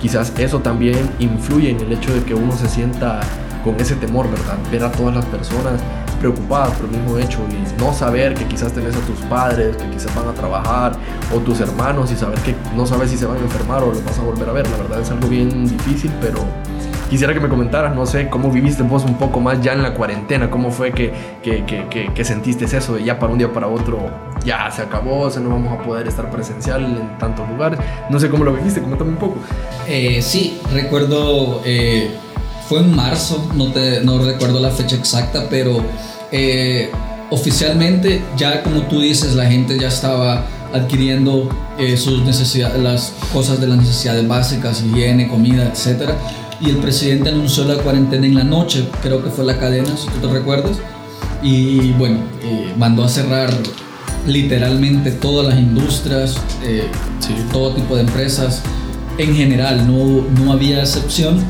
quizás 0.00 0.32
eso 0.38 0.60
también 0.60 0.98
influye 1.18 1.70
en 1.70 1.80
el 1.80 1.92
hecho 1.92 2.12
de 2.12 2.22
que 2.22 2.34
uno 2.34 2.52
se 2.52 2.68
sienta 2.68 3.20
con 3.64 3.78
ese 3.80 3.96
temor, 3.96 4.30
¿verdad? 4.30 4.56
Ver 4.70 4.84
a 4.84 4.92
todas 4.92 5.14
las 5.14 5.24
personas 5.26 5.80
preocupadas 6.20 6.70
por 6.76 6.86
el 6.86 6.92
mismo 6.92 7.18
hecho 7.18 7.38
y 7.50 7.80
no 7.80 7.92
saber 7.92 8.34
que 8.34 8.44
quizás 8.46 8.72
tenés 8.72 8.96
a 8.96 9.00
tus 9.00 9.18
padres, 9.26 9.76
que 9.76 9.90
quizás 9.90 10.14
van 10.14 10.28
a 10.28 10.32
trabajar, 10.32 10.92
o 11.34 11.38
tus 11.38 11.60
hermanos 11.60 12.10
y 12.10 12.16
saber 12.16 12.38
que 12.40 12.54
no 12.74 12.86
sabes 12.86 13.10
si 13.10 13.16
se 13.16 13.26
van 13.26 13.36
a 13.36 13.40
enfermar 13.40 13.82
o 13.82 13.92
lo 13.92 14.00
vas 14.02 14.18
a 14.18 14.22
volver 14.22 14.48
a 14.48 14.52
ver. 14.52 14.68
La 14.70 14.76
verdad 14.78 15.00
es 15.00 15.10
algo 15.10 15.28
bien 15.28 15.66
difícil, 15.66 16.12
pero 16.20 16.38
quisiera 17.08 17.32
que 17.32 17.40
me 17.40 17.48
comentaras, 17.48 17.94
no 17.94 18.06
sé, 18.06 18.28
cómo 18.28 18.50
viviste 18.50 18.82
vos 18.82 19.04
un 19.04 19.14
poco 19.14 19.40
más 19.40 19.60
ya 19.62 19.72
en 19.72 19.82
la 19.82 19.94
cuarentena, 19.94 20.50
cómo 20.50 20.70
fue 20.70 20.92
que, 20.92 21.12
que, 21.42 21.64
que, 21.64 22.12
que 22.12 22.24
sentiste 22.24 22.64
eso 22.64 22.94
de 22.94 23.04
ya 23.04 23.18
para 23.18 23.32
un 23.32 23.38
día 23.38 23.52
para 23.52 23.66
otro, 23.68 24.10
ya 24.44 24.70
se 24.70 24.82
acabó, 24.82 25.20
o 25.20 25.30
sea, 25.30 25.42
no 25.42 25.50
vamos 25.50 25.78
a 25.78 25.82
poder 25.82 26.06
estar 26.06 26.30
presencial 26.30 26.84
en 26.84 27.18
tantos 27.18 27.48
lugares. 27.48 27.78
No 28.10 28.20
sé 28.20 28.28
cómo 28.28 28.44
lo 28.44 28.52
viviste, 28.52 28.80
coméntame 28.80 29.10
un 29.10 29.16
poco. 29.16 29.36
Eh, 29.88 30.20
sí, 30.22 30.60
recuerdo... 30.72 31.62
Eh, 31.64 32.10
fue 32.68 32.80
en 32.80 32.94
marzo, 32.94 33.48
no, 33.54 33.70
te, 33.72 34.00
no 34.00 34.18
recuerdo 34.18 34.60
la 34.60 34.70
fecha 34.70 34.96
exacta, 34.96 35.46
pero 35.48 35.82
eh, 36.32 36.90
oficialmente 37.30 38.22
ya 38.36 38.62
como 38.62 38.82
tú 38.82 39.00
dices, 39.00 39.34
la 39.34 39.46
gente 39.46 39.78
ya 39.78 39.88
estaba 39.88 40.44
adquiriendo 40.72 41.48
eh, 41.78 41.96
sus 41.96 42.22
necesidades, 42.22 42.78
las 42.82 43.12
cosas 43.32 43.60
de 43.60 43.68
las 43.68 43.78
necesidades 43.78 44.26
básicas, 44.26 44.82
higiene, 44.82 45.28
comida, 45.28 45.64
etc. 45.64 46.10
Y 46.60 46.70
el 46.70 46.76
presidente 46.78 47.28
anunció 47.28 47.64
la 47.64 47.74
cuarentena 47.76 48.26
en 48.26 48.34
la 48.34 48.44
noche, 48.44 48.84
creo 49.02 49.22
que 49.22 49.30
fue 49.30 49.44
la 49.44 49.58
cadena, 49.58 49.94
si 49.96 50.08
tú 50.08 50.26
te 50.26 50.32
recuerdas. 50.32 50.78
Y 51.42 51.92
bueno, 51.92 52.18
eh, 52.42 52.72
mandó 52.78 53.04
a 53.04 53.08
cerrar 53.08 53.50
literalmente 54.26 55.12
todas 55.12 55.46
las 55.46 55.58
industrias, 55.58 56.36
eh, 56.64 56.88
todo 57.52 57.72
tipo 57.74 57.94
de 57.94 58.02
empresas. 58.02 58.62
En 59.18 59.34
general, 59.34 59.86
no, 59.86 60.24
no 60.42 60.52
había 60.52 60.80
excepción. 60.80 61.44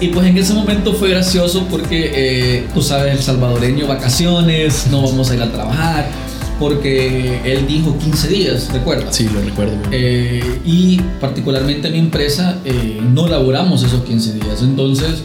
Y 0.00 0.08
pues 0.08 0.26
en 0.26 0.36
ese 0.36 0.52
momento 0.52 0.92
fue 0.92 1.10
gracioso 1.10 1.66
porque, 1.70 2.10
eh, 2.14 2.66
tú 2.74 2.82
sabes, 2.82 3.12
el 3.14 3.22
salvadoreño, 3.22 3.86
vacaciones, 3.86 4.86
no 4.90 5.02
vamos 5.02 5.30
a 5.30 5.34
ir 5.34 5.42
a 5.42 5.50
trabajar, 5.50 6.06
porque 6.58 7.40
él 7.44 7.66
dijo 7.66 7.96
15 7.98 8.28
días, 8.28 8.70
¿recuerda? 8.72 9.12
Sí, 9.12 9.28
lo 9.32 9.40
recuerdo. 9.40 9.76
Eh, 9.90 10.60
y 10.64 11.00
particularmente 11.20 11.90
mi 11.90 11.98
empresa 11.98 12.58
eh, 12.64 13.00
no 13.12 13.26
laboramos 13.26 13.82
esos 13.82 14.02
15 14.04 14.34
días, 14.34 14.62
entonces 14.62 15.22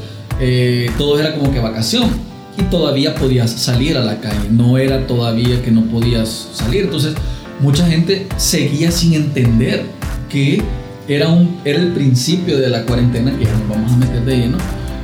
todo 0.97 1.19
era 1.19 1.35
como 1.35 1.51
que 1.51 1.59
vacación 1.59 2.09
y 2.57 2.63
todavía 2.63 3.13
podías 3.13 3.51
salir 3.51 3.97
a 3.97 4.01
la 4.01 4.21
calle, 4.21 4.49
no 4.49 4.77
era 4.77 5.05
todavía 5.05 5.61
que 5.61 5.69
no 5.69 5.83
podías 5.83 6.47
salir, 6.53 6.85
entonces 6.85 7.13
mucha 7.59 7.85
gente 7.85 8.27
seguía 8.37 8.89
sin 8.89 9.15
entender 9.15 9.83
que 10.29 10.61
era, 11.09 11.27
un, 11.27 11.59
era 11.65 11.79
el 11.79 11.91
principio 11.93 12.57
de 12.57 12.69
la 12.69 12.83
cuarentena, 12.83 13.35
que 13.37 13.45
ya 13.45 13.51
nos 13.53 13.67
vamos 13.67 13.91
a 13.91 13.97
meter 13.97 14.23
de 14.25 14.37
lleno. 14.37 14.57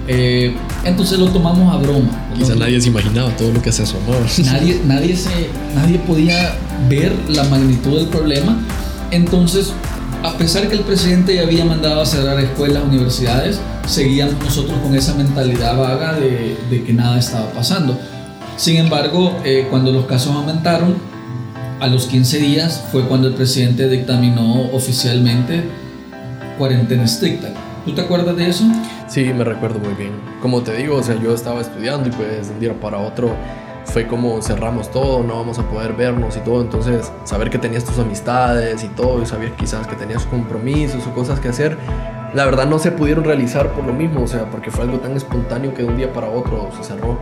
Eh, 0.07 0.55
entonces 0.83 1.17
lo 1.19 1.27
tomamos 1.29 1.73
a 1.73 1.77
broma. 1.77 2.09
Quizá 2.35 2.55
nadie 2.55 2.79
se 2.79 2.89
imaginaba 2.89 3.29
todo 3.35 3.51
lo 3.51 3.61
que 3.61 3.71
se 3.71 3.83
asomó. 3.83 4.13
Nadie, 4.45 4.81
nadie, 4.85 5.15
se, 5.15 5.49
nadie 5.73 5.99
podía 5.99 6.55
ver 6.89 7.13
la 7.29 7.43
magnitud 7.45 7.97
del 7.97 8.07
problema. 8.07 8.57
Entonces, 9.11 9.73
a 10.23 10.37
pesar 10.37 10.67
que 10.67 10.75
el 10.75 10.81
presidente 10.81 11.35
ya 11.35 11.43
había 11.43 11.65
mandado 11.65 12.01
a 12.01 12.05
cerrar 12.05 12.39
escuelas, 12.39 12.83
universidades, 12.83 13.59
seguíamos 13.87 14.35
nosotros 14.43 14.77
con 14.79 14.95
esa 14.95 15.13
mentalidad 15.15 15.77
vaga 15.77 16.13
de, 16.13 16.57
de 16.69 16.83
que 16.83 16.93
nada 16.93 17.17
estaba 17.17 17.49
pasando. 17.51 17.97
Sin 18.57 18.77
embargo, 18.77 19.37
eh, 19.43 19.67
cuando 19.69 19.91
los 19.91 20.05
casos 20.05 20.33
aumentaron, 20.33 20.95
a 21.79 21.87
los 21.87 22.05
15 22.05 22.39
días 22.39 22.83
fue 22.91 23.03
cuando 23.03 23.27
el 23.27 23.33
presidente 23.33 23.89
dictaminó 23.89 24.69
oficialmente 24.71 25.63
cuarentena 26.57 27.03
estricta. 27.03 27.49
¿Tú 27.85 27.93
te 27.93 28.01
acuerdas 28.01 28.35
de 28.35 28.49
eso? 28.49 28.63
Sí, 29.07 29.31
me 29.31 29.43
recuerdo 29.43 29.77
muy 29.77 29.93
bien. 29.93 30.11
Como 30.41 30.63
te 30.63 30.73
digo, 30.75 30.97
o 30.97 31.03
sea, 31.03 31.21
yo 31.21 31.35
estaba 31.35 31.61
estudiando 31.61 32.09
y 32.09 32.11
pues 32.11 32.47
de 32.47 32.53
un 32.55 32.59
día 32.59 32.73
para 32.79 32.97
otro 32.97 33.29
fue 33.83 34.07
como 34.07 34.41
cerramos 34.41 34.89
todo, 34.89 35.23
no 35.23 35.35
vamos 35.35 35.59
a 35.59 35.69
poder 35.69 35.93
vernos 35.93 36.35
y 36.35 36.39
todo. 36.39 36.61
Entonces, 36.61 37.11
saber 37.25 37.51
que 37.51 37.59
tenías 37.59 37.85
tus 37.85 37.99
amistades 37.99 38.83
y 38.83 38.87
todo, 38.87 39.21
y 39.21 39.27
sabías 39.27 39.51
quizás 39.51 39.85
que 39.85 39.95
tenías 39.95 40.25
compromisos 40.25 41.05
o 41.05 41.13
cosas 41.13 41.39
que 41.39 41.49
hacer, 41.49 41.77
la 42.33 42.45
verdad 42.45 42.65
no 42.65 42.79
se 42.79 42.91
pudieron 42.91 43.23
realizar 43.23 43.71
por 43.73 43.85
lo 43.85 43.93
mismo, 43.93 44.23
o 44.23 44.27
sea, 44.27 44.49
porque 44.49 44.71
fue 44.71 44.85
algo 44.85 44.97
tan 44.97 45.15
espontáneo 45.15 45.75
que 45.75 45.83
de 45.83 45.87
un 45.87 45.97
día 45.97 46.11
para 46.11 46.27
otro 46.27 46.71
se 46.75 46.83
cerró. 46.83 47.19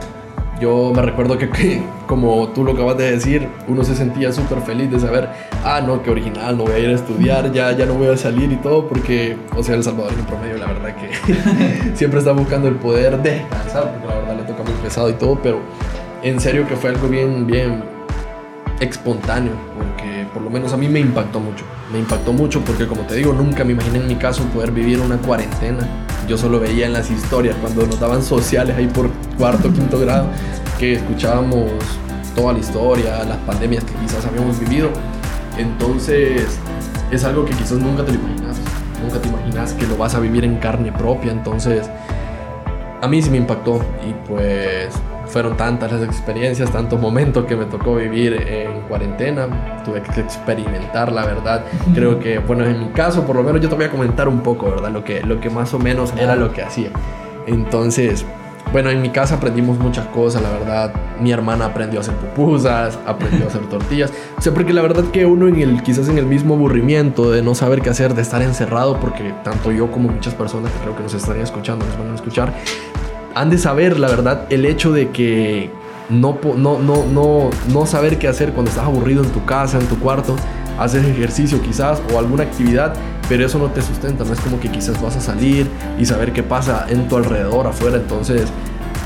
Yo 0.59 0.93
me 0.95 1.01
recuerdo 1.01 1.37
que, 1.37 1.81
como 2.07 2.47
tú 2.49 2.63
lo 2.63 2.73
acabas 2.73 2.97
de 2.97 3.11
decir, 3.11 3.47
uno 3.67 3.83
se 3.83 3.95
sentía 3.95 4.31
súper 4.31 4.61
feliz 4.61 4.89
de 4.91 4.99
saber, 4.99 5.29
ah, 5.63 5.81
no, 5.85 6.01
qué 6.03 6.11
original, 6.11 6.57
no 6.57 6.63
voy 6.63 6.73
a 6.73 6.79
ir 6.79 6.89
a 6.89 6.93
estudiar, 6.93 7.51
ya, 7.51 7.71
ya 7.71 7.85
no 7.85 7.95
voy 7.95 8.07
a 8.07 8.17
salir 8.17 8.51
y 8.51 8.55
todo, 8.57 8.87
porque, 8.87 9.37
o 9.55 9.63
sea, 9.63 9.75
el 9.75 9.83
Salvador 9.83 10.13
en 10.17 10.25
promedio, 10.25 10.57
la 10.57 10.67
verdad 10.67 10.95
que 10.95 11.95
siempre 11.95 12.19
está 12.19 12.31
buscando 12.31 12.67
el 12.67 12.75
poder 12.75 13.21
de 13.21 13.31
descansar, 13.31 13.91
porque 13.91 14.07
la 14.07 14.15
verdad 14.15 14.37
le 14.37 14.43
toca 14.43 14.63
muy 14.63 14.73
pesado 14.81 15.09
y 15.09 15.13
todo, 15.13 15.39
pero 15.41 15.59
en 16.21 16.39
serio 16.39 16.67
que 16.67 16.75
fue 16.75 16.91
algo 16.91 17.07
bien, 17.07 17.45
bien 17.45 17.83
espontáneo, 18.79 19.53
por 20.33 20.41
lo 20.41 20.49
menos 20.49 20.73
a 20.73 20.77
mí 20.77 20.87
me 20.87 20.99
impactó 20.99 21.39
mucho. 21.39 21.65
Me 21.91 21.99
impactó 21.99 22.33
mucho 22.33 22.61
porque, 22.61 22.87
como 22.87 23.03
te 23.03 23.15
digo, 23.15 23.33
nunca 23.33 23.63
me 23.63 23.73
imaginé 23.73 23.99
en 23.99 24.07
mi 24.07 24.15
caso 24.15 24.43
poder 24.45 24.71
vivir 24.71 24.99
una 24.99 25.17
cuarentena 25.17 25.87
yo 26.27 26.37
solo 26.37 26.59
veía 26.59 26.85
en 26.85 26.93
las 26.93 27.11
historias 27.11 27.55
cuando 27.59 27.85
nos 27.85 27.99
daban 27.99 28.23
sociales 28.23 28.75
ahí 28.77 28.87
por 28.87 29.09
cuarto, 29.37 29.71
quinto 29.73 29.99
grado, 29.99 30.27
que 30.79 30.93
escuchábamos 30.93 31.71
toda 32.33 32.53
la 32.53 32.59
historia, 32.59 33.23
las 33.25 33.37
pandemias 33.39 33.83
que 33.83 33.93
quizás 33.95 34.25
habíamos 34.25 34.59
vivido. 34.59 34.89
Entonces 35.57 36.59
es 37.11 37.23
algo 37.25 37.45
que 37.45 37.53
quizás 37.53 37.77
nunca 37.77 38.05
te 38.05 38.13
lo 38.13 38.19
imaginas. 38.19 38.57
Nunca 39.01 39.21
te 39.21 39.27
imaginas 39.27 39.73
que 39.73 39.85
lo 39.85 39.97
vas 39.97 40.15
a 40.15 40.19
vivir 40.19 40.45
en 40.45 40.57
carne 40.57 40.93
propia. 40.93 41.31
Entonces 41.31 41.89
a 43.01 43.07
mí 43.07 43.21
sí 43.21 43.29
me 43.29 43.37
impactó 43.37 43.81
y 44.07 44.13
pues 44.29 44.93
fueron 45.33 45.57
tantas 45.57 45.91
las 45.91 46.03
experiencias, 46.03 46.71
tantos 46.71 47.01
momentos 47.01 47.45
que 47.45 47.55
me 47.55 47.65
tocó 47.65 47.95
vivir 47.95 48.33
en 48.47 48.81
cuarentena. 48.81 49.81
Tuve 49.83 50.03
que 50.03 50.21
experimentar, 50.21 51.11
la 51.11 51.25
verdad. 51.25 51.65
Creo 51.95 52.19
que, 52.19 52.37
bueno, 52.37 52.63
en 52.65 52.79
mi 52.79 52.89
caso, 52.89 53.25
por 53.25 53.35
lo 53.35 53.41
menos 53.41 53.59
yo 53.59 53.67
te 53.67 53.73
voy 53.73 53.85
a 53.85 53.89
comentar 53.89 54.27
un 54.27 54.41
poco, 54.41 54.69
¿verdad? 54.69 54.91
Lo 54.91 55.03
que, 55.03 55.21
lo 55.21 55.41
que 55.41 55.49
más 55.49 55.73
o 55.73 55.79
menos 55.79 56.13
era 56.15 56.35
lo 56.35 56.53
que 56.53 56.61
hacía. 56.61 56.91
Entonces, 57.47 58.23
bueno, 58.71 58.91
en 58.91 59.01
mi 59.01 59.09
casa 59.09 59.35
aprendimos 59.35 59.79
muchas 59.79 60.05
cosas, 60.07 60.43
la 60.43 60.51
verdad. 60.51 60.93
Mi 61.19 61.31
hermana 61.31 61.65
aprendió 61.65 61.99
a 61.99 62.01
hacer 62.01 62.13
pupusas, 62.15 62.99
aprendió 63.07 63.45
a 63.45 63.47
hacer 63.47 63.61
tortillas. 63.69 64.13
O 64.37 64.41
sea, 64.41 64.53
porque 64.53 64.71
la 64.71 64.83
verdad 64.83 65.03
que 65.05 65.25
uno 65.25 65.47
en 65.47 65.59
el, 65.59 65.81
quizás 65.81 66.09
en 66.09 66.19
el 66.19 66.27
mismo 66.27 66.53
aburrimiento 66.53 67.31
de 67.31 67.41
no 67.41 67.55
saber 67.55 67.81
qué 67.81 67.89
hacer, 67.89 68.13
de 68.13 68.21
estar 68.21 68.43
encerrado, 68.43 68.99
porque 68.99 69.33
tanto 69.43 69.71
yo 69.71 69.91
como 69.91 70.09
muchas 70.09 70.35
personas 70.35 70.71
que 70.71 70.79
creo 70.81 70.95
que 70.95 71.01
nos 71.01 71.15
estarían 71.15 71.43
escuchando, 71.43 71.85
nos 71.87 71.97
van 71.97 72.11
a 72.11 72.15
escuchar, 72.15 72.53
han 73.35 73.49
de 73.49 73.57
saber, 73.57 73.99
la 73.99 74.07
verdad, 74.07 74.45
el 74.49 74.65
hecho 74.65 74.91
de 74.91 75.09
que 75.09 75.69
no, 76.09 76.37
no, 76.57 76.79
no, 76.79 77.05
no, 77.05 77.49
no 77.69 77.85
saber 77.85 78.17
qué 78.19 78.27
hacer 78.27 78.51
cuando 78.51 78.69
estás 78.69 78.85
aburrido 78.85 79.23
en 79.23 79.29
tu 79.29 79.45
casa, 79.45 79.79
en 79.79 79.87
tu 79.87 79.97
cuarto, 79.99 80.35
haces 80.77 81.05
ejercicio 81.05 81.61
quizás 81.61 82.01
o 82.13 82.19
alguna 82.19 82.43
actividad, 82.43 82.93
pero 83.29 83.45
eso 83.45 83.57
no 83.57 83.67
te 83.67 83.81
sustenta, 83.81 84.23
no 84.23 84.33
es 84.33 84.39
como 84.39 84.59
que 84.59 84.69
quizás 84.69 85.01
vas 85.01 85.15
a 85.15 85.21
salir 85.21 85.67
y 85.99 86.05
saber 86.05 86.33
qué 86.33 86.43
pasa 86.43 86.85
en 86.89 87.07
tu 87.07 87.17
alrededor, 87.17 87.67
afuera, 87.67 87.97
entonces 87.97 88.51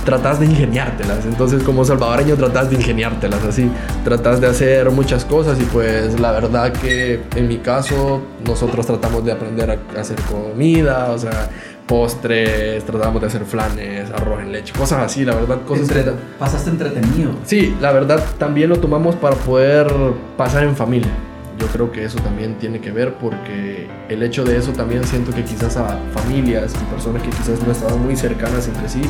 tratas 0.08 0.40
de 0.40 0.46
ingeniártelas. 0.46 1.26
Entonces, 1.26 1.64
como 1.64 1.84
salvadoreño, 1.84 2.38
tratas 2.38 2.70
de 2.70 2.78
ingeniártelas 2.78 3.44
así. 3.44 3.70
Tratas 4.06 4.40
de 4.40 4.48
hacer 4.48 4.90
muchas 4.90 5.26
cosas 5.26 5.60
y 5.60 5.64
pues 5.66 6.18
la 6.18 6.32
verdad 6.32 6.72
que 6.72 7.24
en 7.36 7.50
mi 7.50 7.58
caso 7.58 8.22
nosotros 8.46 8.86
tratamos 8.86 9.26
de 9.26 9.34
aprender 9.34 9.70
a 9.70 10.00
hacer 10.00 10.16
comida, 10.22 11.12
o 11.12 11.18
sea, 11.18 11.50
postres, 11.88 12.84
tratamos 12.84 13.22
de 13.22 13.28
hacer 13.28 13.46
flanes, 13.46 14.12
arroz 14.12 14.42
en 14.42 14.52
leche, 14.52 14.74
cosas 14.78 15.00
así, 15.00 15.24
la 15.24 15.34
verdad, 15.34 15.62
cosas... 15.66 15.90
pasaste 16.38 16.70
entretenido. 16.70 17.32
Sí, 17.46 17.76
la 17.82 17.94
verdad, 17.94 18.24
también 18.38 18.70
lo 18.70 18.78
tomamos 18.80 19.16
para 19.16 19.36
poder 19.38 19.88
pasar 20.36 20.64
en 20.64 20.76
familia. 20.76 21.12
Yo 21.58 21.66
creo 21.68 21.92
que 21.92 22.04
eso 22.04 22.20
también 22.20 22.56
tiene 22.56 22.80
que 22.80 22.92
ver 22.92 23.16
porque 23.16 23.88
el 24.10 24.22
hecho 24.22 24.44
de 24.44 24.58
eso 24.58 24.74
también 24.74 25.04
siento 25.06 25.32
que 25.32 25.44
quizás 25.44 25.78
a 25.78 25.98
familias 26.14 26.74
y 26.76 26.94
personas 26.94 27.24
que 27.24 27.30
quizás 27.30 27.66
no 27.66 27.72
estaban 27.72 28.04
muy 28.04 28.16
cercanas 28.16 28.68
entre 28.68 28.88
sí, 28.90 29.02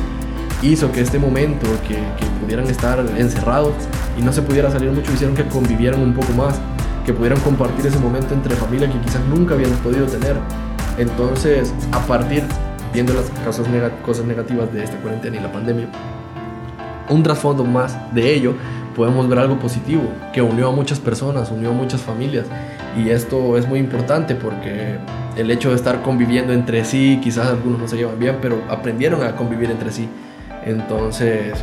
hizo 0.62 0.92
que 0.92 1.02
este 1.02 1.20
momento, 1.20 1.68
que, 1.88 1.96
que 1.96 2.26
pudieran 2.42 2.68
estar 2.68 3.04
encerrados 3.18 3.74
y 4.18 4.22
no 4.22 4.32
se 4.32 4.42
pudiera 4.44 4.72
salir 4.72 4.92
mucho, 4.92 5.12
hicieron 5.12 5.36
que 5.36 5.44
convivieran 5.46 6.00
un 6.00 6.14
poco 6.14 6.32
más, 6.34 6.56
que 7.06 7.12
pudieran 7.12 7.40
compartir 7.42 7.86
ese 7.86 8.00
momento 8.00 8.34
entre 8.34 8.56
familia 8.56 8.90
que 8.90 9.00
quizás 9.02 9.22
nunca 9.26 9.56
habían 9.56 9.72
podido 9.78 10.06
tener. 10.06 10.36
Entonces, 10.98 11.74
a 11.92 12.00
partir 12.00 12.44
viendo 12.94 13.14
las 13.14 13.30
cosas, 13.46 13.68
cosas 14.06 14.26
negativas 14.26 14.72
de 14.74 14.84
esta 14.84 14.98
cuarentena 14.98 15.38
y 15.38 15.40
la 15.40 15.52
pandemia, 15.52 15.88
un 17.10 17.24
trasfondo 17.24 17.64
más 17.64 17.98
de 18.14 18.34
ello, 18.34 18.54
podemos 18.96 19.30
ver 19.30 19.40
algo 19.40 19.60
positivo 19.60 20.04
que 20.34 20.42
unió 20.42 20.70
a 20.70 20.72
muchas 20.72 21.00
personas, 21.00 21.52
unió 21.52 21.70
a 21.70 21.74
muchas 21.74 22.02
familias. 22.02 22.46
Y 22.98 23.10
esto 23.10 23.58
es 23.58 23.68
muy 23.68 23.80
importante 23.80 24.36
porque 24.36 24.98
el 25.38 25.52
hecho 25.52 25.70
de 25.70 25.76
estar 25.76 26.02
conviviendo 26.02 26.52
entre 26.52 26.84
sí, 26.84 27.20
quizás 27.24 27.48
algunos 27.48 27.80
no 27.80 27.88
se 27.88 27.98
llevan 27.98 28.20
bien, 28.20 28.38
pero 28.42 28.62
aprendieron 28.70 29.24
a 29.24 29.36
convivir 29.36 29.70
entre 29.70 29.92
sí. 29.92 30.10
Entonces, 30.66 31.54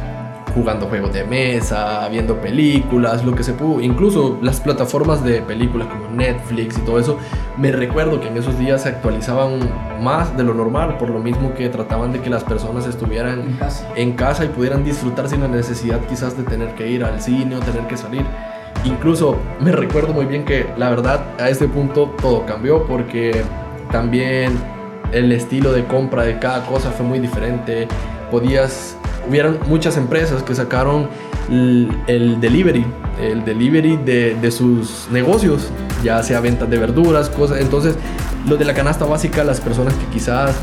jugando 0.54 0.86
juegos 0.86 1.12
de 1.12 1.24
mesa, 1.24 2.08
viendo 2.08 2.36
películas, 2.36 3.24
lo 3.24 3.34
que 3.34 3.42
se 3.42 3.52
pudo, 3.52 3.80
incluso 3.80 4.38
las 4.40 4.60
plataformas 4.60 5.24
de 5.24 5.42
películas 5.42 5.88
como 5.88 6.08
Netflix 6.10 6.78
y 6.78 6.80
todo 6.82 6.98
eso, 6.98 7.18
me 7.58 7.72
recuerdo 7.72 8.20
que 8.20 8.28
en 8.28 8.36
esos 8.36 8.58
días 8.58 8.82
se 8.82 8.90
actualizaban 8.90 9.58
más 10.00 10.36
de 10.36 10.44
lo 10.44 10.54
normal, 10.54 10.96
por 10.96 11.10
lo 11.10 11.18
mismo 11.18 11.54
que 11.54 11.68
trataban 11.68 12.12
de 12.12 12.20
que 12.20 12.30
las 12.30 12.44
personas 12.44 12.86
estuvieran 12.86 13.58
en 13.96 14.12
casa, 14.12 14.44
y 14.44 14.48
pudieran 14.48 14.84
disfrutar 14.84 15.28
sin 15.28 15.40
la 15.40 15.48
necesidad 15.48 16.00
quizás 16.08 16.36
de 16.36 16.44
tener 16.44 16.74
que 16.74 16.88
ir 16.88 17.04
al 17.04 17.20
cine 17.20 17.56
o 17.56 17.60
tener 17.60 17.86
que 17.86 17.96
salir. 17.96 18.24
Incluso 18.84 19.36
me 19.60 19.72
recuerdo 19.72 20.12
muy 20.12 20.26
bien 20.26 20.44
que 20.44 20.66
la 20.76 20.90
verdad 20.90 21.20
a 21.40 21.48
este 21.48 21.66
punto 21.68 22.14
todo 22.20 22.44
cambió 22.44 22.84
porque 22.84 23.42
también 23.90 24.52
el 25.12 25.32
estilo 25.32 25.72
de 25.72 25.84
compra 25.84 26.24
de 26.24 26.38
cada 26.38 26.66
cosa 26.66 26.90
fue 26.90 27.06
muy 27.06 27.18
diferente. 27.18 27.88
Podías 28.30 28.96
hubieron 29.28 29.58
muchas 29.66 29.96
empresas 29.96 30.42
que 30.42 30.54
sacaron 30.54 31.08
el, 31.48 32.40
delivery, 32.40 32.84
el 33.20 33.44
delivery 33.44 33.96
de, 33.98 34.34
de, 34.34 34.50
sus 34.50 35.08
negocios, 35.10 35.68
ya 36.02 36.22
sea 36.22 36.40
ventas 36.40 36.70
de 36.70 36.78
verduras, 36.78 37.28
cosas. 37.28 37.60
Entonces, 37.60 37.96
lo 38.48 38.56
de 38.56 38.64
la 38.64 38.74
canasta 38.74 39.04
básica, 39.04 39.44
las 39.44 39.60
personas 39.60 39.94
que 39.94 40.06
quizás 40.06 40.54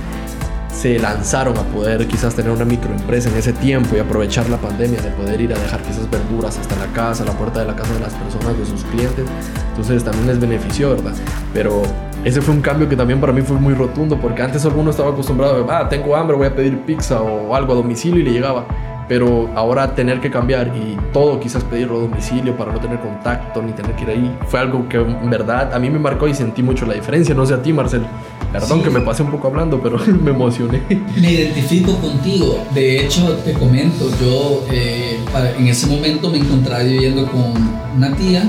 se 0.73 0.97
lanzaron 0.99 1.57
a 1.57 1.63
poder 1.63 2.07
quizás 2.07 2.33
tener 2.33 2.51
una 2.51 2.65
microempresa 2.65 3.29
en 3.29 3.37
ese 3.37 3.53
tiempo 3.53 3.95
y 3.95 3.99
aprovechar 3.99 4.49
la 4.49 4.57
pandemia 4.57 5.01
de 5.01 5.11
poder 5.11 5.39
ir 5.39 5.53
a 5.53 5.59
dejar 5.59 5.81
quizás 5.81 6.09
verduras 6.09 6.57
hasta 6.57 6.75
la 6.77 6.91
casa, 6.93 7.25
la 7.25 7.33
puerta 7.33 7.59
de 7.59 7.65
la 7.65 7.75
casa 7.75 7.93
de 7.93 7.99
las 7.99 8.13
personas, 8.13 8.57
de 8.57 8.65
sus 8.65 8.83
clientes. 8.85 9.25
Entonces 9.69 10.03
también 10.03 10.27
les 10.27 10.39
benefició, 10.39 10.91
¿verdad? 10.91 11.13
Pero 11.53 11.83
ese 12.23 12.41
fue 12.41 12.53
un 12.53 12.61
cambio 12.61 12.87
que 12.87 12.95
también 12.95 13.19
para 13.19 13.33
mí 13.33 13.41
fue 13.41 13.57
muy 13.57 13.73
rotundo 13.73 14.17
porque 14.19 14.41
antes 14.41 14.65
alguno 14.65 14.91
estaba 14.91 15.11
acostumbrado 15.11 15.69
a, 15.69 15.79
ah, 15.79 15.89
tengo 15.89 16.15
hambre, 16.15 16.37
voy 16.37 16.47
a 16.47 16.55
pedir 16.55 16.79
pizza 16.81 17.21
o 17.21 17.55
algo 17.55 17.73
a 17.73 17.75
domicilio 17.75 18.19
y 18.19 18.23
le 18.23 18.31
llegaba. 18.31 18.65
Pero 19.07 19.49
ahora 19.55 19.93
tener 19.93 20.21
que 20.21 20.31
cambiar 20.31 20.67
y 20.67 20.97
todo 21.11 21.39
quizás 21.39 21.63
pedirlo 21.65 21.97
a 21.97 22.01
domicilio 22.01 22.55
para 22.55 22.71
no 22.71 22.79
tener 22.79 22.99
contacto 22.99 23.61
ni 23.61 23.73
tener 23.73 23.93
que 23.93 24.03
ir 24.03 24.09
ahí, 24.09 24.37
fue 24.47 24.59
algo 24.59 24.87
que 24.87 24.97
en 24.97 25.29
verdad 25.29 25.73
a 25.73 25.79
mí 25.79 25.89
me 25.89 25.99
marcó 25.99 26.29
y 26.29 26.33
sentí 26.33 26.63
mucho 26.63 26.85
la 26.85 26.93
diferencia. 26.93 27.35
No 27.35 27.45
sé 27.45 27.55
a 27.55 27.61
ti, 27.61 27.73
Marcel. 27.73 28.03
Perdón 28.51 28.83
que 28.83 28.89
me 28.89 28.99
pasé 28.99 29.23
un 29.23 29.31
poco 29.31 29.47
hablando, 29.47 29.81
pero 29.81 29.97
me 30.23 30.31
emocioné. 30.31 30.81
Me 31.15 31.31
identifico 31.31 31.95
contigo. 31.97 32.63
De 32.73 33.05
hecho, 33.05 33.29
te 33.45 33.53
comento, 33.53 34.09
yo 34.19 34.65
eh, 34.71 35.17
en 35.57 35.67
ese 35.67 35.87
momento 35.87 36.29
me 36.29 36.39
encontraba 36.39 36.83
viviendo 36.83 37.25
con 37.27 37.53
una 37.95 38.15
tía, 38.15 38.43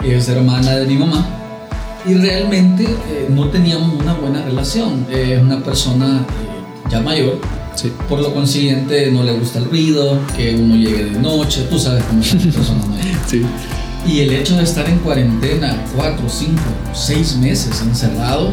que 0.00 0.16
es 0.16 0.28
hermana 0.28 0.76
de 0.76 0.86
mi 0.86 0.96
mamá, 0.96 1.26
y 2.06 2.14
realmente 2.14 2.84
eh, 2.84 3.28
no 3.30 3.48
teníamos 3.48 3.98
una 3.98 4.12
buena 4.14 4.42
relación. 4.44 5.06
Es 5.10 5.40
una 5.40 5.60
persona 5.60 6.18
eh, 6.18 6.90
ya 6.90 7.00
mayor, 7.00 7.38
sí. 7.74 7.90
por 8.08 8.20
lo 8.20 8.34
consiguiente 8.34 9.10
no 9.10 9.22
le 9.22 9.32
gusta 9.32 9.58
el 9.58 9.64
ruido, 9.66 10.18
que 10.36 10.54
uno 10.54 10.76
llegue 10.76 11.04
de 11.04 11.18
noche, 11.18 11.66
tú 11.70 11.78
sabes 11.78 12.04
cómo 12.04 12.20
es 12.20 12.34
una 12.34 12.52
persona 12.52 12.86
mayor. 12.88 13.16
Sí. 13.26 13.42
Y 14.06 14.20
el 14.20 14.34
hecho 14.34 14.54
de 14.58 14.64
estar 14.64 14.86
en 14.86 14.98
cuarentena 14.98 15.82
cuatro, 15.96 16.28
cinco, 16.28 16.60
seis 16.92 17.36
meses 17.36 17.80
encerrados, 17.80 18.50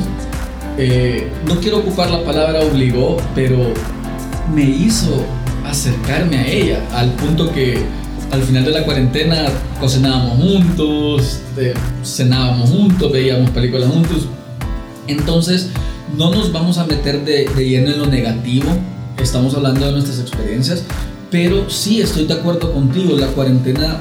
eh, 0.78 1.30
no 1.48 1.60
quiero 1.60 1.80
ocupar 1.80 2.10
la 2.10 2.24
palabra 2.24 2.62
obligó, 2.62 3.18
pero 3.36 3.74
me 4.54 4.64
hizo 4.64 5.24
acercarme 5.66 6.38
a 6.38 6.48
ella 6.48 6.80
al 6.94 7.12
punto 7.14 7.52
que 7.52 7.84
al 8.32 8.42
final 8.44 8.64
de 8.64 8.72
la 8.72 8.84
cuarentena 8.84 9.46
cocinábamos 9.80 10.38
juntos, 10.38 11.40
cenábamos 12.04 12.70
juntos, 12.70 13.12
veíamos 13.12 13.50
películas 13.52 13.90
juntos. 13.90 14.28
Entonces, 15.08 15.70
no 16.18 16.32
nos 16.32 16.52
vamos 16.52 16.78
a 16.78 16.86
meter 16.86 17.24
de, 17.26 17.46
lleno 17.58 17.92
en 17.92 18.00
lo 18.00 18.06
negativo, 18.06 18.70
estamos 19.22 19.54
hablando 19.54 19.86
de 19.86 19.92
nuestras 19.92 20.20
experiencias, 20.20 20.84
pero 21.30 21.70
sí 21.70 22.02
estoy 22.02 22.26
de 22.26 22.34
acuerdo 22.34 22.74
contigo, 22.74 23.18
la 23.18 23.28
cuarentena 23.28 23.98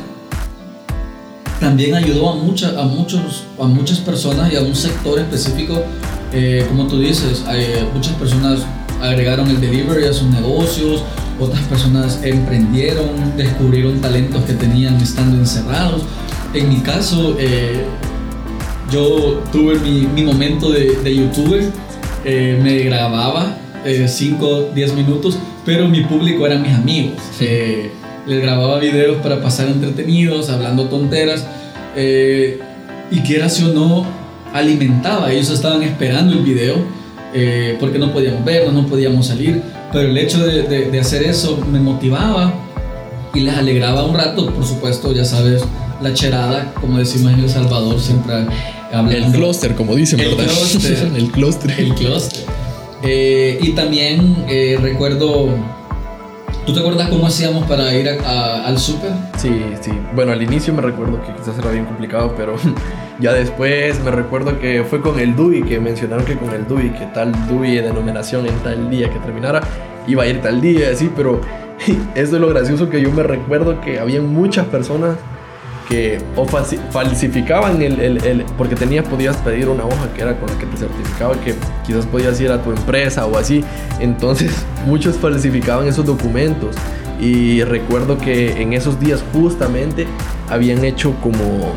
también 1.58 1.94
ayudó 1.94 2.30
a, 2.30 2.36
mucha, 2.36 2.80
a, 2.80 2.84
muchos, 2.84 3.44
a 3.58 3.64
muchas 3.64 3.98
personas 3.98 4.52
y 4.52 4.56
a 4.56 4.60
un 4.62 4.74
sector 4.74 5.18
específico 5.18 5.82
eh, 6.32 6.64
como 6.68 6.86
tú 6.86 7.00
dices, 7.00 7.44
muchas 7.92 8.14
personas 8.14 8.60
agregaron 9.00 9.48
el 9.50 9.60
delivery 9.60 10.06
a 10.06 10.12
sus 10.12 10.28
negocios, 10.28 11.02
otras 11.38 11.62
personas 11.64 12.20
emprendieron, 12.22 13.36
descubrieron 13.36 14.00
talentos 14.00 14.44
que 14.44 14.52
tenían 14.52 14.96
estando 14.96 15.36
encerrados. 15.36 16.02
En 16.52 16.68
mi 16.68 16.80
caso, 16.80 17.36
eh, 17.38 17.84
yo 18.90 19.42
tuve 19.50 19.78
mi, 19.78 20.22
momento 20.22 20.70
de, 20.70 21.14
youtuber, 21.14 21.64
eh, 22.24 22.58
me 22.62 22.78
grababa 22.80 23.56
5, 23.84 24.70
10 24.74 24.94
minutos, 24.94 25.38
pero 25.64 25.88
mi 25.88 26.02
público 26.02 26.46
eran 26.46 26.62
mis 26.62 26.74
amigos. 26.74 27.14
les 28.26 28.42
grababa 28.42 28.78
videos 28.78 29.16
para 29.22 29.40
pasar 29.42 29.68
entretenidos, 29.68 30.50
hablando 30.50 30.84
tonteras. 30.84 31.46
y 31.96 33.20
quieras 33.20 33.60
o 33.62 33.72
no, 33.72 34.19
alimentaba. 34.52 35.32
Ellos 35.32 35.50
estaban 35.50 35.82
esperando 35.82 36.32
el 36.32 36.40
video 36.40 36.76
eh, 37.34 37.76
porque 37.78 37.98
no 37.98 38.12
podíamos 38.12 38.44
vernos, 38.44 38.74
no 38.74 38.86
podíamos 38.86 39.26
salir. 39.26 39.62
Pero 39.92 40.08
el 40.08 40.16
hecho 40.16 40.44
de, 40.44 40.98
hacer 41.00 41.22
eso 41.22 41.58
me 41.70 41.80
motivaba 41.80 42.52
y 43.34 43.40
les 43.40 43.54
alegraba 43.54 44.04
un 44.04 44.14
rato. 44.14 44.52
Por 44.52 44.64
supuesto, 44.64 45.12
ya 45.12 45.24
sabes, 45.24 45.62
la 46.00 46.14
cherada, 46.14 46.72
como 46.80 46.98
decimos 46.98 47.32
en 47.32 47.40
El 47.40 47.50
Salvador, 47.50 48.00
siempre 48.00 48.34
hablando. 48.92 49.26
El 49.26 49.32
clúster, 49.32 49.74
como 49.74 49.94
dicen, 49.96 50.20
el 50.20 50.36
¿verdad? 50.36 50.46
el 51.16 51.30
clúster. 51.30 51.74
El 51.78 51.94
clúster. 51.94 52.44
Eh, 53.02 53.58
y 53.62 53.70
también 53.70 54.44
eh, 54.48 54.78
recuerdo 54.80 55.48
¿Tú 56.66 56.74
te 56.74 56.80
acuerdas 56.80 57.08
cómo 57.08 57.26
hacíamos 57.26 57.64
para 57.66 57.92
ir 57.94 58.08
al 58.08 58.78
súper? 58.78 59.10
Sí, 59.38 59.62
sí. 59.80 59.92
Bueno, 60.14 60.32
al 60.32 60.42
inicio 60.42 60.74
me 60.74 60.82
recuerdo 60.82 61.20
que 61.22 61.32
quizás 61.32 61.58
era 61.58 61.70
bien 61.70 61.84
complicado, 61.86 62.34
pero 62.36 62.54
ya 63.20 63.32
después 63.32 63.98
me 64.04 64.10
recuerdo 64.10 64.58
que 64.58 64.84
fue 64.84 65.00
con 65.00 65.18
el 65.18 65.34
DUI, 65.34 65.62
que 65.62 65.80
mencionaron 65.80 66.24
que 66.24 66.36
con 66.36 66.50
el 66.50 66.66
DUI, 66.66 66.90
que 66.90 67.06
tal 67.06 67.32
DUI 67.48 67.76
de 67.76 67.92
numeración 67.92 68.46
en 68.46 68.54
tal 68.58 68.90
día 68.90 69.10
que 69.10 69.18
terminara, 69.20 69.62
iba 70.06 70.22
a 70.22 70.26
ir 70.26 70.40
tal 70.42 70.60
día, 70.60 70.90
así, 70.92 71.10
pero 71.16 71.40
es 72.14 72.30
lo 72.30 72.48
gracioso 72.48 72.88
que 72.90 73.00
yo 73.00 73.10
me 73.10 73.22
recuerdo 73.22 73.80
que 73.80 73.98
había 73.98 74.20
muchas 74.20 74.66
personas 74.66 75.16
que 75.88 76.20
o 76.36 76.46
falsificaban 76.46 77.82
el, 77.82 77.98
el, 78.00 78.24
el, 78.24 78.44
porque 78.56 78.76
tenías 78.76 79.04
podías 79.08 79.36
pedir 79.38 79.68
una 79.68 79.84
hoja 79.84 80.12
que 80.14 80.22
era 80.22 80.38
con 80.38 80.48
la 80.48 80.56
que 80.56 80.66
te 80.66 80.76
certificaba 80.76 81.34
que 81.40 81.54
quizás 81.90 82.06
podías 82.06 82.40
ir 82.40 82.52
a 82.52 82.62
tu 82.62 82.70
empresa 82.70 83.26
o 83.26 83.36
así 83.36 83.64
entonces 83.98 84.64
muchos 84.86 85.16
falsificaban 85.16 85.86
esos 85.88 86.06
documentos 86.06 86.76
y 87.20 87.62
recuerdo 87.64 88.16
que 88.16 88.62
en 88.62 88.72
esos 88.72 88.98
días 89.00 89.22
justamente 89.32 90.06
habían 90.48 90.84
hecho 90.84 91.14
como 91.22 91.72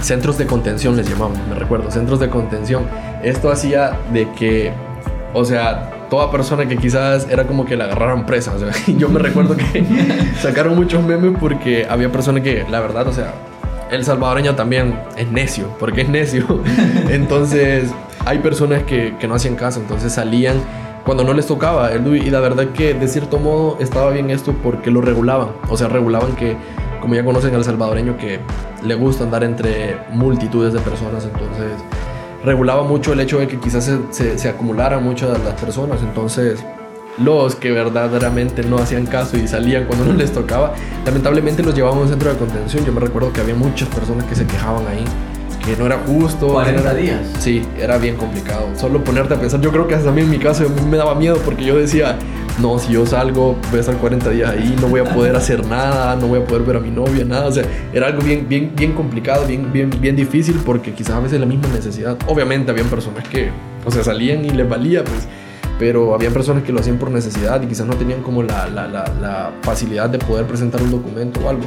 centros 0.00 0.38
de 0.38 0.46
contención 0.46 0.96
les 0.96 1.08
llamaban 1.08 1.36
me 1.48 1.54
recuerdo 1.54 1.90
centros 1.90 2.20
de 2.20 2.30
contención 2.30 2.84
esto 3.22 3.50
hacía 3.50 3.98
de 4.12 4.30
que 4.32 4.72
o 5.32 5.44
sea 5.44 5.90
toda 6.08 6.30
persona 6.30 6.68
que 6.68 6.76
quizás 6.76 7.26
era 7.28 7.44
como 7.44 7.64
que 7.64 7.76
la 7.76 7.84
agarraran 7.84 8.24
presa. 8.26 8.52
O 8.54 8.58
sea, 8.58 8.70
yo 8.96 9.08
me 9.08 9.18
recuerdo 9.18 9.56
que 9.56 9.84
sacaron 10.40 10.76
muchos 10.76 11.02
memes 11.02 11.36
porque 11.40 11.86
había 11.88 12.12
personas 12.12 12.42
que, 12.42 12.64
la 12.70 12.80
verdad, 12.80 13.08
o 13.08 13.12
sea, 13.12 13.34
el 13.90 14.04
salvadoreño 14.04 14.54
también 14.54 14.98
es 15.16 15.30
necio, 15.30 15.68
porque 15.78 16.02
es 16.02 16.08
necio. 16.08 16.62
Entonces, 17.08 17.90
hay 18.24 18.38
personas 18.38 18.82
que, 18.84 19.16
que 19.18 19.28
no 19.28 19.34
hacían 19.34 19.56
caso, 19.56 19.80
entonces 19.80 20.12
salían 20.12 20.56
cuando 21.04 21.22
no 21.22 21.34
les 21.34 21.46
tocaba 21.46 21.90
Y 21.94 22.30
la 22.30 22.40
verdad 22.40 22.68
que 22.68 22.94
de 22.94 23.08
cierto 23.08 23.38
modo 23.38 23.76
estaba 23.80 24.10
bien 24.10 24.30
esto 24.30 24.54
porque 24.62 24.90
lo 24.90 25.00
regulaban. 25.00 25.48
O 25.68 25.76
sea, 25.76 25.88
regulaban 25.88 26.34
que, 26.34 26.56
como 27.00 27.14
ya 27.14 27.24
conocen 27.24 27.54
al 27.54 27.64
salvadoreño, 27.64 28.16
que 28.16 28.40
le 28.82 28.94
gusta 28.94 29.24
andar 29.24 29.44
entre 29.44 29.98
multitudes 30.10 30.72
de 30.72 30.80
personas. 30.80 31.24
Entonces, 31.24 31.72
regulaba 32.44 32.82
mucho 32.82 33.12
el 33.12 33.20
hecho 33.20 33.38
de 33.38 33.46
que 33.46 33.58
quizás 33.58 33.90
se, 34.10 34.38
se, 34.38 34.48
acumularan 34.48 35.02
muchas 35.04 35.38
las 35.44 35.60
personas. 35.60 36.00
Entonces, 36.02 36.64
los 37.18 37.54
que 37.54 37.70
verdaderamente 37.70 38.62
no 38.64 38.78
hacían 38.78 39.06
caso 39.06 39.36
y 39.36 39.46
salían 39.46 39.84
cuando 39.84 40.06
no 40.06 40.14
les 40.14 40.32
tocaba, 40.32 40.72
lamentablemente 41.04 41.62
los 41.62 41.74
llevaban 41.74 41.98
a 41.98 42.02
un 42.02 42.08
centro 42.08 42.30
de 42.30 42.36
contención. 42.36 42.84
Yo 42.84 42.92
me 42.92 43.00
recuerdo 43.00 43.32
que 43.32 43.40
había 43.40 43.54
muchas 43.54 43.88
personas 43.88 44.24
que 44.24 44.34
se 44.34 44.46
quejaban 44.46 44.86
ahí, 44.88 45.04
que 45.64 45.76
no 45.76 45.86
era 45.86 45.98
justo. 46.06 46.48
40 46.48 46.94
días. 46.94 47.20
Sí, 47.38 47.62
era 47.80 47.98
bien 47.98 48.16
complicado. 48.16 48.68
Solo 48.76 49.02
ponerte 49.02 49.34
a 49.34 49.40
pensar, 49.40 49.60
yo 49.60 49.70
creo 49.70 49.88
que 49.88 49.94
hasta 49.94 50.10
a 50.10 50.12
mí 50.12 50.22
en 50.22 50.30
mi 50.30 50.38
caso 50.38 50.64
me 50.90 50.96
daba 50.96 51.14
miedo 51.14 51.38
porque 51.44 51.64
yo 51.64 51.76
decía, 51.76 52.18
no, 52.60 52.78
si 52.78 52.92
yo 52.92 53.06
salgo, 53.06 53.56
voy 53.70 53.78
a 53.78 53.80
estar 53.80 53.96
40 53.96 54.30
días 54.30 54.50
ahí, 54.50 54.76
no 54.80 54.88
voy 54.88 55.00
a 55.00 55.04
poder 55.04 55.34
hacer 55.36 55.66
nada, 55.66 56.16
no 56.16 56.28
voy 56.28 56.40
a 56.40 56.44
poder 56.44 56.62
ver 56.62 56.76
a 56.76 56.80
mi 56.80 56.90
novia, 56.90 57.24
nada. 57.24 57.46
O 57.46 57.52
sea, 57.52 57.64
era 57.92 58.06
algo 58.06 58.22
bien, 58.22 58.46
bien, 58.48 58.72
bien 58.76 58.92
complicado, 58.92 59.46
bien, 59.46 59.72
bien, 59.72 59.90
bien 60.00 60.16
difícil 60.16 60.60
porque 60.64 60.92
quizás 60.92 61.16
a 61.16 61.20
veces 61.20 61.40
la 61.40 61.46
misma 61.46 61.68
necesidad. 61.68 62.16
Obviamente 62.26 62.70
habían 62.70 62.88
personas 62.88 63.26
que, 63.28 63.50
o 63.84 63.90
sea, 63.90 64.04
salían 64.04 64.44
y 64.44 64.50
les 64.50 64.68
valía, 64.68 65.02
pues. 65.02 65.26
Pero 65.76 66.14
habían 66.14 66.32
personas 66.32 66.62
que 66.62 66.72
lo 66.72 66.78
hacían 66.78 66.98
por 66.98 67.10
necesidad 67.10 67.60
y 67.60 67.66
quizás 67.66 67.86
no 67.86 67.94
tenían 67.94 68.22
como 68.22 68.44
la, 68.44 68.68
la, 68.68 68.86
la, 68.86 69.12
la 69.20 69.50
facilidad 69.62 70.08
de 70.08 70.18
poder 70.18 70.46
presentar 70.46 70.80
un 70.80 70.92
documento 70.92 71.40
o 71.44 71.48
algo. 71.48 71.64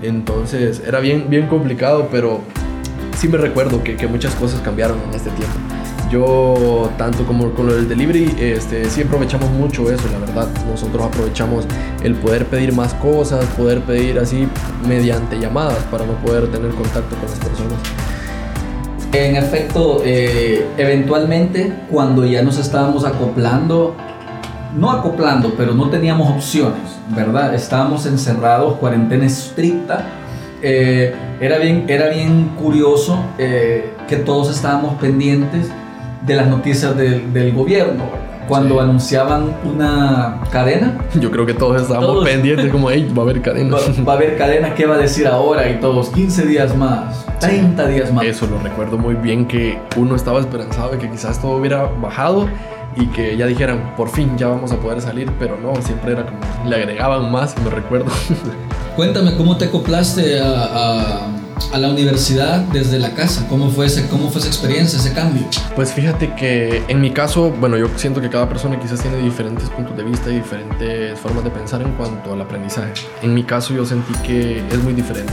Entonces 0.00 0.82
era 0.86 1.00
bien, 1.00 1.26
bien 1.28 1.48
complicado, 1.48 2.08
pero 2.10 2.40
sí 3.16 3.28
me 3.28 3.38
recuerdo 3.38 3.82
que, 3.82 3.96
que 3.96 4.06
muchas 4.06 4.34
cosas 4.34 4.60
cambiaron 4.60 4.98
en 5.08 5.14
este 5.14 5.30
tiempo. 5.30 5.56
Yo, 6.10 6.90
tanto 6.98 7.24
como 7.24 7.54
con 7.54 7.68
del 7.68 7.88
delivery, 7.88 8.36
este, 8.38 8.84
sí 8.90 9.00
aprovechamos 9.00 9.50
mucho 9.50 9.90
eso, 9.90 10.04
la 10.12 10.18
verdad. 10.18 10.46
Nosotros 10.68 11.06
aprovechamos 11.06 11.64
el 12.02 12.14
poder 12.16 12.44
pedir 12.46 12.74
más 12.74 12.92
cosas, 12.94 13.46
poder 13.56 13.80
pedir 13.80 14.18
así 14.18 14.46
mediante 14.86 15.40
llamadas 15.40 15.78
para 15.90 16.04
no 16.04 16.12
poder 16.16 16.48
tener 16.48 16.70
contacto 16.72 17.16
con 17.16 17.30
las 17.30 17.38
personas. 17.38 17.78
En 19.12 19.36
efecto, 19.36 20.02
eh, 20.04 20.66
eventualmente, 20.76 21.72
cuando 21.90 22.26
ya 22.26 22.42
nos 22.42 22.58
estábamos 22.58 23.06
acoplando, 23.06 23.94
no 24.76 24.90
acoplando, 24.90 25.54
pero 25.56 25.72
no 25.74 25.88
teníamos 25.88 26.30
opciones, 26.30 26.98
¿verdad? 27.16 27.54
Estábamos 27.54 28.04
encerrados, 28.04 28.74
cuarentena 28.74 29.24
estricta. 29.24 30.06
Eh, 30.62 31.12
era, 31.40 31.58
bien, 31.58 31.84
era 31.88 32.08
bien 32.08 32.52
curioso 32.56 33.18
eh, 33.36 33.92
que 34.08 34.16
todos 34.16 34.48
estábamos 34.54 34.94
pendientes 35.00 35.68
de 36.24 36.36
las 36.36 36.46
noticias 36.46 36.96
del, 36.96 37.52
gobierno. 37.52 38.04
Cuando 38.48 38.80
anunciaban 38.80 39.54
una 39.64 40.40
cadena. 40.50 40.98
Yo 41.18 41.30
creo 41.30 41.46
que 41.46 41.54
todos 41.54 41.80
estábamos 41.80 42.24
pendientes 42.24 42.70
como, 42.70 42.90
hey, 42.90 43.10
va 43.16 43.22
a 43.22 43.24
haber 43.24 43.40
cadena. 43.40 43.76
Va, 44.06 44.12
a 44.12 44.16
haber 44.16 44.36
cadena, 44.36 44.74
¿qué 44.74 44.84
va 44.84 44.96
a 44.96 44.98
decir 44.98 45.26
ahora? 45.26 45.70
Y 45.70 45.80
todos, 45.80 46.10
15 46.10 46.46
días 46.46 46.76
más, 46.76 47.24
30 47.40 47.86
días 47.86 48.12
más. 48.12 48.24
Eso 48.24 48.46
lo 48.46 48.58
recuerdo 48.58 48.98
muy 48.98 49.14
bien 49.14 49.46
que 49.46 49.78
uno 49.96 50.16
estaba 50.16 50.40
esperanzado 50.40 50.90
de 50.90 50.98
que 50.98 51.08
quizás 51.08 51.40
todo 51.40 51.56
hubiera 51.56 51.84
bajado 51.84 52.48
y 52.96 53.06
que 53.06 53.36
ya 53.36 53.46
dijeran, 53.46 53.94
por 53.96 54.10
fin 54.10 54.36
ya 54.36 54.48
vamos 54.48 54.72
a 54.72 54.76
poder 54.76 55.00
salir, 55.00 55.30
pero 55.38 55.56
no, 55.56 55.80
siempre 55.80 56.12
era 56.12 56.26
como, 56.26 56.38
le 56.68 56.76
agregaban 56.76 57.30
más, 57.30 57.54
me 57.62 57.70
recuerdo. 57.70 58.10
Cuéntame, 58.96 59.34
¿cómo 59.36 59.56
te 59.56 59.64
acoplaste 59.64 60.38
a, 60.38 61.26
a, 61.72 61.78
la 61.78 61.88
universidad 61.88 62.60
desde 62.74 62.98
la 62.98 63.14
casa? 63.14 63.46
¿Cómo 63.48 63.70
fue, 63.70 63.86
ese, 63.86 64.06
¿Cómo 64.08 64.28
fue 64.28 64.40
esa 64.40 64.48
experiencia, 64.48 64.98
ese 64.98 65.14
cambio? 65.14 65.46
Pues 65.74 65.94
fíjate 65.94 66.34
que 66.34 66.82
en 66.88 67.00
mi 67.00 67.10
caso, 67.10 67.50
bueno, 67.58 67.78
yo 67.78 67.86
siento 67.96 68.20
que 68.20 68.28
cada 68.28 68.46
persona 68.46 68.78
quizás 68.78 69.00
tiene 69.00 69.16
diferentes 69.16 69.70
puntos 69.70 69.96
de 69.96 70.02
vista 70.02 70.30
y 70.30 70.34
diferentes 70.34 71.18
formas 71.18 71.42
de 71.42 71.50
pensar 71.50 71.80
en 71.80 71.92
cuanto 71.92 72.34
al 72.34 72.42
aprendizaje. 72.42 72.92
En 73.22 73.32
mi 73.32 73.44
caso 73.44 73.72
yo 73.72 73.86
sentí 73.86 74.12
que 74.26 74.58
es 74.58 74.84
muy 74.84 74.92
diferente. 74.92 75.32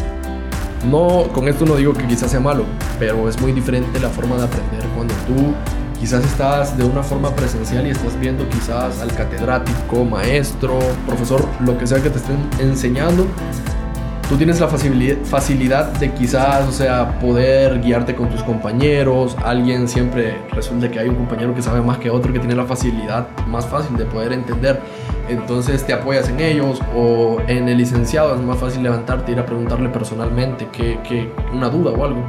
No, 0.90 1.28
con 1.34 1.50
esto 1.50 1.66
no 1.66 1.76
digo 1.76 1.94
que 1.94 2.08
quizás 2.08 2.32
sea 2.32 2.40
malo, 2.40 2.64
pero 2.98 3.28
es 3.28 3.42
muy 3.42 3.52
diferente 3.52 4.00
la 4.00 4.10
forma 4.10 4.38
de 4.38 4.46
aprender 4.46 4.86
cuando 4.96 5.14
tú 5.28 5.54
Quizás 6.00 6.24
estás 6.24 6.78
de 6.78 6.86
una 6.86 7.04
forma 7.04 7.36
presencial 7.36 7.86
y 7.86 7.90
estás 7.90 8.18
viendo 8.18 8.48
quizás 8.48 9.02
al 9.02 9.14
catedrático, 9.14 10.06
maestro, 10.06 10.80
profesor, 11.06 11.46
lo 11.60 11.78
que 11.78 11.86
sea 11.86 12.02
que 12.02 12.10
te 12.10 12.18
estén 12.18 12.38
enseñando. 12.60 13.28
Tú 14.30 14.38
tienes 14.38 14.60
la 14.60 14.68
facilidad 14.68 15.88
de 15.94 16.14
quizás, 16.14 16.68
o 16.68 16.72
sea, 16.72 17.20
poder 17.20 17.82
guiarte 17.82 18.16
con 18.16 18.30
tus 18.30 18.44
compañeros. 18.44 19.36
Alguien 19.44 19.88
siempre 19.88 20.38
resulta 20.52 20.90
que 20.90 21.00
hay 21.00 21.10
un 21.10 21.16
compañero 21.16 21.54
que 21.54 21.64
sabe 21.64 21.82
más 21.82 21.98
que 21.98 22.12
otro, 22.12 22.32
que 22.32 22.40
tiene 22.40 22.56
la 22.56 22.66
facilidad 22.66 23.28
más 23.48 23.66
fácil 23.66 23.98
de 23.98 24.06
poder 24.06 24.32
entender. 24.32 24.80
Entonces 25.28 25.84
te 25.84 25.94
apoyas 25.94 26.30
en 26.30 26.40
ellos 26.40 26.80
o 26.96 27.42
en 27.48 27.68
el 27.68 27.78
licenciado 27.78 28.36
es 28.36 28.42
más 28.42 28.58
fácil 28.60 28.84
levantarte 28.84 29.32
e 29.32 29.34
ir 29.34 29.40
a 29.40 29.46
preguntarle 29.46 29.90
personalmente 29.90 30.68
que, 30.72 31.00
que 31.02 31.30
una 31.52 31.70
duda 31.70 31.92
o 31.92 32.06
algo. 32.06 32.24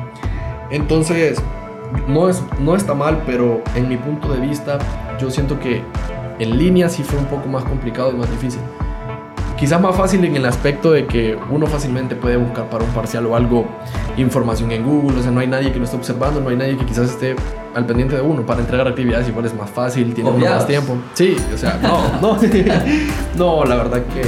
Entonces, 0.70 1.40
no, 2.08 2.28
es, 2.28 2.42
no 2.60 2.76
está 2.76 2.94
mal, 2.94 3.22
pero 3.26 3.62
en 3.74 3.88
mi 3.88 3.96
punto 3.96 4.32
de 4.32 4.40
vista, 4.40 4.78
yo 5.20 5.30
siento 5.30 5.58
que 5.58 5.82
en 6.38 6.58
línea 6.58 6.88
sí 6.88 7.02
fue 7.02 7.18
un 7.18 7.26
poco 7.26 7.48
más 7.48 7.64
complicado 7.64 8.10
y 8.12 8.14
más 8.14 8.30
difícil. 8.30 8.60
Quizás 9.58 9.78
más 9.78 9.94
fácil 9.94 10.24
en 10.24 10.36
el 10.36 10.46
aspecto 10.46 10.92
de 10.92 11.06
que 11.06 11.36
uno 11.50 11.66
fácilmente 11.66 12.16
puede 12.16 12.38
buscar 12.38 12.70
para 12.70 12.82
un 12.82 12.90
parcial 12.90 13.26
o 13.26 13.36
algo 13.36 13.66
información 14.16 14.72
en 14.72 14.82
Google, 14.84 15.18
o 15.18 15.22
sea, 15.22 15.30
no 15.30 15.40
hay 15.40 15.48
nadie 15.48 15.70
que 15.70 15.78
lo 15.78 15.84
esté 15.84 15.98
observando, 15.98 16.40
no 16.40 16.48
hay 16.48 16.56
nadie 16.56 16.78
que 16.78 16.86
quizás 16.86 17.10
esté 17.10 17.36
al 17.74 17.84
pendiente 17.84 18.16
de 18.16 18.22
uno 18.22 18.44
para 18.46 18.60
entregar 18.60 18.88
actividades 18.88 19.28
igual 19.28 19.44
es 19.44 19.54
más 19.54 19.68
fácil, 19.68 20.14
tiene 20.14 20.30
más 20.30 20.66
tiempo. 20.66 20.96
Sí, 21.12 21.36
o 21.54 21.58
sea, 21.58 21.78
no, 21.82 22.20
no, 22.20 22.38
no, 23.36 23.64
la 23.64 23.74
verdad 23.76 24.02
que 24.14 24.22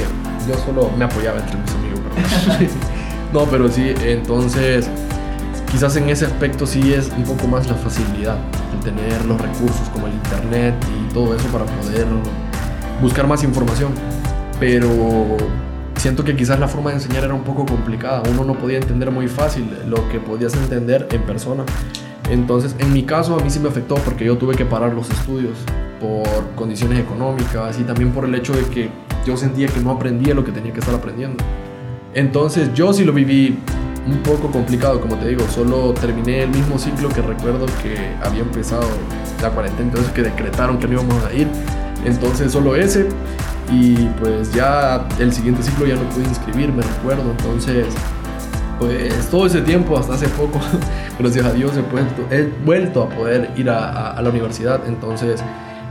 yo 0.47 0.55
solo 0.65 0.91
me 0.97 1.05
apoyaba 1.05 1.39
entre 1.39 1.57
mis 1.57 1.71
amigos. 1.71 2.71
no, 3.33 3.45
pero 3.45 3.69
sí, 3.69 3.93
entonces 4.03 4.87
quizás 5.73 5.95
en 5.95 6.07
ese 6.07 6.25
aspecto 6.25 6.67
sí 6.67 6.93
es 6.93 7.09
un 7.17 7.23
poco 7.23 7.47
más 7.47 7.67
la 7.67 7.73
facilidad 7.73 8.37
de 8.71 8.91
tener 8.91 9.25
los 9.25 9.41
recursos 9.41 9.89
como 9.91 10.05
el 10.05 10.13
internet 10.13 10.75
y 10.87 11.11
todo 11.11 11.35
eso 11.35 11.47
para 11.47 11.65
poder 11.65 12.05
buscar 13.01 13.25
más 13.25 13.43
información. 13.43 13.91
Pero 14.59 14.87
siento 15.95 16.23
que 16.23 16.35
quizás 16.35 16.59
la 16.59 16.67
forma 16.67 16.91
de 16.91 16.97
enseñar 16.97 17.23
era 17.23 17.33
un 17.33 17.43
poco 17.43 17.65
complicada. 17.65 18.21
Uno 18.29 18.43
no 18.43 18.53
podía 18.53 18.77
entender 18.77 19.09
muy 19.09 19.27
fácil 19.27 19.67
lo 19.87 20.07
que 20.09 20.19
podías 20.19 20.53
entender 20.53 21.07
en 21.11 21.23
persona. 21.23 21.63
Entonces, 22.29 22.75
en 22.77 22.93
mi 22.93 23.01
caso, 23.01 23.39
a 23.39 23.43
mí 23.43 23.49
sí 23.49 23.59
me 23.59 23.69
afectó 23.69 23.95
porque 23.95 24.25
yo 24.25 24.37
tuve 24.37 24.55
que 24.55 24.65
parar 24.65 24.93
los 24.93 25.09
estudios 25.09 25.57
por 25.99 26.51
condiciones 26.55 26.99
económicas 26.99 27.79
y 27.79 27.83
también 27.83 28.11
por 28.11 28.25
el 28.25 28.35
hecho 28.35 28.53
de 28.53 28.63
que 28.65 28.89
yo 29.25 29.35
sentía 29.37 29.67
que 29.67 29.79
no 29.79 29.89
aprendía 29.89 30.35
lo 30.35 30.45
que 30.45 30.51
tenía 30.51 30.71
que 30.71 30.81
estar 30.81 30.93
aprendiendo. 30.93 31.43
Entonces, 32.13 32.71
yo 32.75 32.93
sí 32.93 33.03
lo 33.03 33.11
viví 33.11 33.57
un 34.05 34.17
poco 34.23 34.51
complicado, 34.51 34.99
como 34.99 35.17
te 35.17 35.29
digo, 35.29 35.47
solo 35.47 35.93
terminé 35.93 36.43
el 36.43 36.49
mismo 36.49 36.77
ciclo 36.77 37.09
que 37.09 37.21
recuerdo 37.21 37.65
que 37.81 37.97
había 38.21 38.41
empezado 38.41 38.83
la 39.41 39.49
cuarentena, 39.49 39.89
entonces 39.89 40.11
que 40.11 40.23
decretaron 40.23 40.77
que 40.77 40.87
no 40.87 40.93
íbamos 40.93 41.23
a 41.23 41.33
ir, 41.33 41.47
entonces 42.05 42.51
solo 42.51 42.75
ese. 42.75 43.07
Y 43.71 43.95
pues 44.19 44.53
ya 44.53 45.07
el 45.19 45.31
siguiente 45.31 45.63
ciclo 45.63 45.85
ya 45.85 45.95
no 45.95 46.03
pude 46.09 46.25
inscribirme, 46.25 46.83
recuerdo, 46.83 47.31
entonces 47.31 47.87
pues 48.77 49.29
todo 49.29 49.45
ese 49.45 49.61
tiempo, 49.61 49.97
hasta 49.97 50.15
hace 50.15 50.27
poco, 50.29 50.59
gracias 51.19 51.45
a 51.45 51.53
Dios 51.53 51.71
he, 52.29 52.43
vuelto, 52.65 53.03
a 53.03 53.09
poder 53.09 53.51
ir 53.55 53.69
a, 53.69 54.11
a 54.11 54.21
la 54.21 54.29
universidad, 54.29 54.81
entonces 54.87 55.41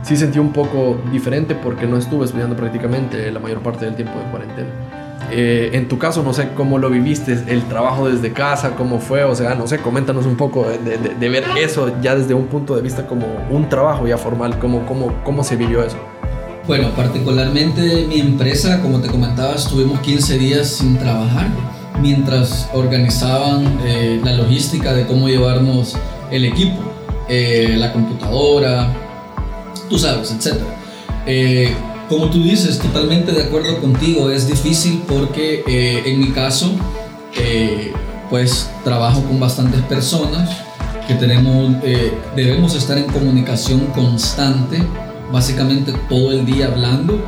sí 0.03 0.15
sentí 0.15 0.37
un 0.37 0.53
poco 0.53 1.01
diferente 1.11 1.55
porque 1.55 1.87
no 1.87 1.97
estuve 1.97 2.25
estudiando 2.25 2.55
prácticamente 2.55 3.31
la 3.31 3.39
mayor 3.39 3.61
parte 3.61 3.85
del 3.85 3.95
tiempo 3.95 4.19
de 4.19 4.25
cuarentena. 4.25 5.02
Eh, 5.35 5.71
en 5.73 5.87
tu 5.87 5.97
caso, 5.97 6.21
no 6.21 6.31
sé 6.31 6.49
cómo 6.55 6.77
lo 6.77 6.91
viviste, 6.91 7.31
el 7.47 7.63
trabajo 7.63 8.07
desde 8.07 8.31
casa, 8.31 8.75
cómo 8.75 8.99
fue, 8.99 9.23
o 9.23 9.33
sea, 9.33 9.55
no 9.55 9.65
sé, 9.65 9.79
coméntanos 9.79 10.27
un 10.27 10.37
poco 10.37 10.63
de, 10.63 11.29
ver 11.29 11.43
eso 11.59 11.91
ya 12.03 12.15
desde 12.15 12.35
un 12.35 12.45
punto 12.45 12.75
de 12.75 12.83
vista 12.83 13.07
como 13.07 13.25
un 13.49 13.67
trabajo 13.67 14.05
ya 14.07 14.19
formal, 14.19 14.59
cómo, 14.59 14.85
cómo, 14.85 15.11
cómo 15.23 15.43
se 15.43 15.55
vivió 15.55 15.83
eso. 15.83 15.97
Bueno, 16.67 16.89
particularmente 16.95 18.05
mi 18.07 18.19
empresa, 18.19 18.79
como 18.79 19.01
te 19.01 19.07
comentaba, 19.07 19.55
estuvimos 19.55 20.01
15 20.01 20.37
días 20.37 20.67
sin 20.67 20.99
trabajar 20.99 21.47
mientras 21.99 22.69
organizaban 22.71 23.79
eh, 23.85 24.21
la 24.23 24.33
logística 24.33 24.93
de 24.93 25.07
cómo 25.07 25.29
llevarnos 25.29 25.95
el 26.29 26.45
equipo, 26.45 26.77
eh, 27.27 27.73
la 27.75 27.91
computadora, 27.91 28.93
tú 29.89 29.97
sabes, 29.97 30.31
etc. 30.31 30.61
Como 32.09 32.29
tú 32.29 32.43
dices, 32.43 32.79
totalmente 32.79 33.31
de 33.31 33.43
acuerdo 33.43 33.79
contigo, 33.79 34.29
es 34.29 34.47
difícil 34.47 35.03
porque 35.07 35.63
eh, 35.65 36.03
en 36.05 36.19
mi 36.19 36.31
caso, 36.31 36.75
eh, 37.37 37.93
pues 38.29 38.69
trabajo 38.83 39.23
con 39.23 39.39
bastantes 39.39 39.81
personas 39.83 40.49
que 41.07 41.15
tenemos, 41.15 41.75
eh, 41.83 42.13
debemos 42.35 42.75
estar 42.75 42.97
en 42.97 43.05
comunicación 43.05 43.87
constante, 43.87 44.83
básicamente 45.31 45.93
todo 46.09 46.31
el 46.31 46.45
día 46.45 46.67
hablando. 46.67 47.19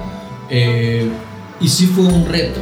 y 1.61 1.67
sí 1.69 1.87
fue 1.87 2.05
un 2.05 2.25
reto, 2.25 2.59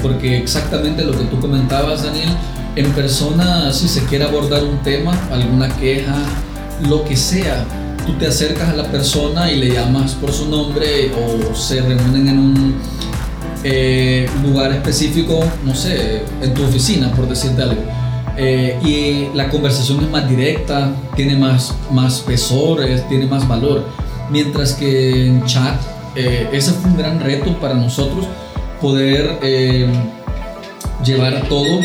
porque 0.00 0.38
exactamente 0.38 1.04
lo 1.04 1.12
que 1.12 1.24
tú 1.24 1.40
comentabas, 1.40 2.04
Daniel, 2.04 2.30
en 2.76 2.90
persona, 2.92 3.72
si 3.72 3.88
se 3.88 4.04
quiere 4.04 4.24
abordar 4.24 4.62
un 4.62 4.78
tema, 4.78 5.12
alguna 5.32 5.68
queja, 5.68 6.14
lo 6.88 7.04
que 7.04 7.16
sea, 7.16 7.66
tú 8.10 8.18
te 8.18 8.26
acercas 8.26 8.70
a 8.70 8.74
la 8.74 8.90
persona 8.90 9.50
y 9.50 9.56
le 9.56 9.72
llamas 9.72 10.14
por 10.14 10.32
su 10.32 10.48
nombre 10.48 11.12
o 11.14 11.54
se 11.54 11.80
reúnen 11.80 12.28
en 12.28 12.38
un 12.38 12.74
eh, 13.62 14.28
lugar 14.42 14.72
específico, 14.72 15.40
no 15.64 15.74
sé, 15.74 16.22
en 16.40 16.54
tu 16.54 16.64
oficina, 16.64 17.12
por 17.12 17.28
decirte 17.28 17.62
algo. 17.62 17.82
Eh, 18.36 18.78
y 18.84 19.36
la 19.36 19.50
conversación 19.50 20.02
es 20.04 20.10
más 20.10 20.28
directa, 20.28 20.92
tiene 21.14 21.36
más, 21.36 21.74
más 21.90 22.16
espesor, 22.16 22.84
tiene 23.08 23.26
más 23.26 23.46
valor. 23.46 23.86
Mientras 24.30 24.72
que 24.72 25.26
en 25.26 25.44
chat, 25.44 25.80
eh, 26.16 26.48
ese 26.52 26.72
fue 26.72 26.90
un 26.90 26.96
gran 26.96 27.20
reto 27.20 27.58
para 27.60 27.74
nosotros, 27.74 28.26
poder 28.80 29.38
llevar 31.04 31.36
a 31.36 31.42
todo 31.42 31.80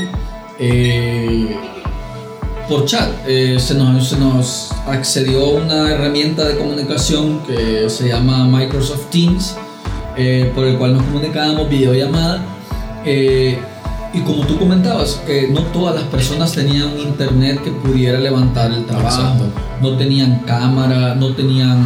por 2.67 2.85
chat. 2.85 3.09
Eh, 3.27 3.57
se, 3.59 3.75
nos, 3.75 4.09
se, 4.09 4.17
nos, 4.17 4.71
accedió 4.87 5.49
una 5.49 5.91
herramienta 5.91 6.47
de 6.47 6.57
comunicación 6.57 7.39
que 7.39 7.89
se 7.89 8.07
llama 8.07 8.45
Microsoft 8.45 9.09
Teams, 9.09 9.55
eh, 10.17 10.51
por 10.53 10.65
el 10.65 10.77
cual 10.77 10.93
nos 10.93 11.03
comunicábamos 11.03 11.69
videollamada. 11.69 12.41
Eh, 13.05 13.57
y 14.13 14.21
como 14.21 14.45
tú 14.45 14.57
comentabas, 14.57 15.21
no 15.49 15.61
todas 15.73 15.95
las 15.95 16.05
personas 16.05 16.53
tenían 16.53 16.87
un 16.93 16.99
internet 16.99 17.61
que 17.61 17.71
pudiera 17.71 18.17
levantar 18.17 18.71
el 18.71 18.85
trabajo, 18.85 19.43
no 19.81 19.97
tenían 19.97 20.39
cámara, 20.45 21.15
no 21.15 21.33
tenían 21.35 21.83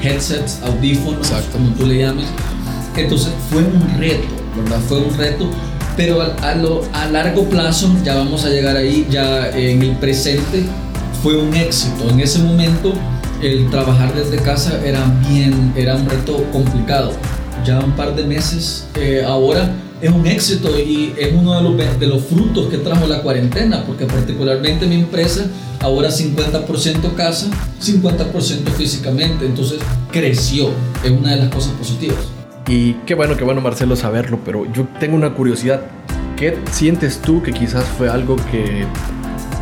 headsets, 0.00 0.60
audífonos, 0.62 1.28
como 1.50 1.70
tú 1.70 1.86
le 1.86 1.98
llames. 1.98 2.26
Entonces 2.96 3.32
fue 3.50 3.62
un 3.62 3.98
reto, 3.98 4.28
¿verdad? 4.56 4.78
Fue 4.86 4.98
un 4.98 5.16
reto 5.16 5.48
pero 5.96 6.22
a, 6.22 6.54
lo, 6.54 6.82
a 6.92 7.06
largo 7.06 7.44
plazo, 7.48 7.90
ya 8.04 8.14
vamos 8.14 8.44
a 8.44 8.48
llegar 8.48 8.76
ahí, 8.76 9.06
ya 9.10 9.50
en 9.50 9.82
el 9.82 9.96
presente, 9.96 10.64
fue 11.22 11.36
un 11.36 11.54
éxito. 11.54 12.08
En 12.08 12.20
ese 12.20 12.40
momento, 12.40 12.92
el 13.42 13.70
trabajar 13.70 14.14
desde 14.14 14.36
casa 14.38 14.80
era 14.84 15.04
bien, 15.28 15.72
era 15.76 15.96
un 15.96 16.08
reto 16.08 16.44
complicado. 16.52 17.12
Ya 17.64 17.78
un 17.80 17.92
par 17.92 18.16
de 18.16 18.24
meses 18.24 18.86
eh, 18.96 19.22
ahora 19.24 19.72
es 20.00 20.10
un 20.10 20.26
éxito 20.26 20.76
y 20.78 21.14
es 21.16 21.32
uno 21.32 21.54
de 21.54 21.62
los, 21.62 22.00
de 22.00 22.06
los 22.06 22.24
frutos 22.24 22.68
que 22.68 22.78
trajo 22.78 23.06
la 23.06 23.22
cuarentena, 23.22 23.84
porque 23.86 24.04
particularmente 24.04 24.86
mi 24.86 24.96
empresa 24.96 25.46
ahora 25.78 26.08
50% 26.10 27.14
casa, 27.14 27.48
50% 27.80 28.68
físicamente, 28.76 29.46
entonces 29.46 29.78
creció, 30.10 30.70
es 31.04 31.10
una 31.10 31.30
de 31.30 31.36
las 31.36 31.54
cosas 31.54 31.72
positivas. 31.74 32.41
Y 32.68 32.94
qué 33.06 33.14
bueno, 33.14 33.36
qué 33.36 33.44
bueno 33.44 33.60
Marcelo 33.60 33.96
saberlo, 33.96 34.38
pero 34.44 34.70
yo 34.72 34.86
tengo 35.00 35.16
una 35.16 35.34
curiosidad. 35.34 35.82
¿Qué 36.36 36.58
sientes 36.70 37.20
tú 37.20 37.42
que 37.42 37.52
quizás 37.52 37.84
fue 37.84 38.08
algo 38.08 38.36
que 38.50 38.84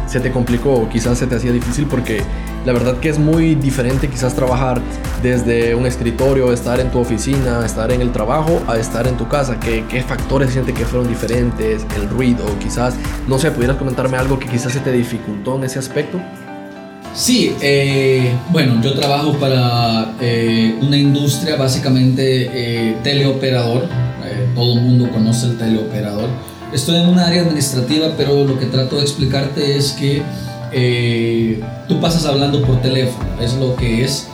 se 0.06 0.20
te 0.20 0.30
complicó 0.30 0.74
o 0.74 0.88
quizás 0.88 1.18
se 1.18 1.26
te 1.26 1.36
hacía 1.36 1.52
difícil? 1.52 1.86
Porque 1.86 2.22
la 2.64 2.72
verdad 2.72 2.98
que 2.98 3.08
es 3.08 3.18
muy 3.18 3.54
diferente 3.54 4.08
quizás 4.08 4.34
trabajar 4.34 4.80
desde 5.22 5.74
un 5.74 5.86
escritorio, 5.86 6.52
estar 6.52 6.78
en 6.78 6.90
tu 6.90 6.98
oficina, 6.98 7.64
estar 7.64 7.90
en 7.90 8.02
el 8.02 8.12
trabajo, 8.12 8.60
a 8.66 8.76
estar 8.76 9.06
en 9.06 9.16
tu 9.16 9.28
casa. 9.28 9.58
¿Qué, 9.58 10.04
factores 10.06 10.50
sientes 10.52 10.74
que 10.74 10.84
fueron 10.84 11.08
diferentes? 11.08 11.86
El 11.96 12.08
ruido, 12.08 12.44
quizás, 12.58 12.94
no 13.28 13.38
sé, 13.38 13.50
¿pudieras 13.50 13.76
comentarme 13.76 14.18
algo 14.18 14.38
que 14.38 14.46
quizás 14.46 14.72
se 14.72 14.80
te 14.80 14.92
dificultó 14.92 15.56
en 15.56 15.64
ese 15.64 15.78
aspecto? 15.78 16.20
Sí, 17.14 17.56
eh, 17.60 18.32
bueno, 18.50 18.80
yo 18.82 18.94
trabajo 18.94 19.32
para 19.34 20.14
eh, 20.20 20.78
una 20.80 20.96
industria 20.96 21.56
básicamente 21.56 22.50
eh, 22.52 22.96
teleoperador. 23.02 23.88
todo 24.54 24.74
el 24.74 24.80
mundo 24.82 25.10
conoce 25.10 25.46
el 25.46 25.58
teleoperador. 25.58 26.28
Estoy 26.72 26.96
en 26.96 27.08
un 27.08 27.18
área 27.18 27.42
administrativa, 27.42 28.12
pero 28.16 28.44
lo 28.44 28.58
que 28.58 28.66
trato 28.66 28.96
de 28.96 29.02
explicarte 29.02 29.76
es 29.76 29.92
que 29.92 30.22
tú 31.88 32.00
pasas 32.00 32.26
hablando 32.26 32.62
por 32.62 32.80
teléfono, 32.80 33.28
es 33.40 33.54
lo 33.54 33.74
que 33.74 34.04
es. 34.04 34.28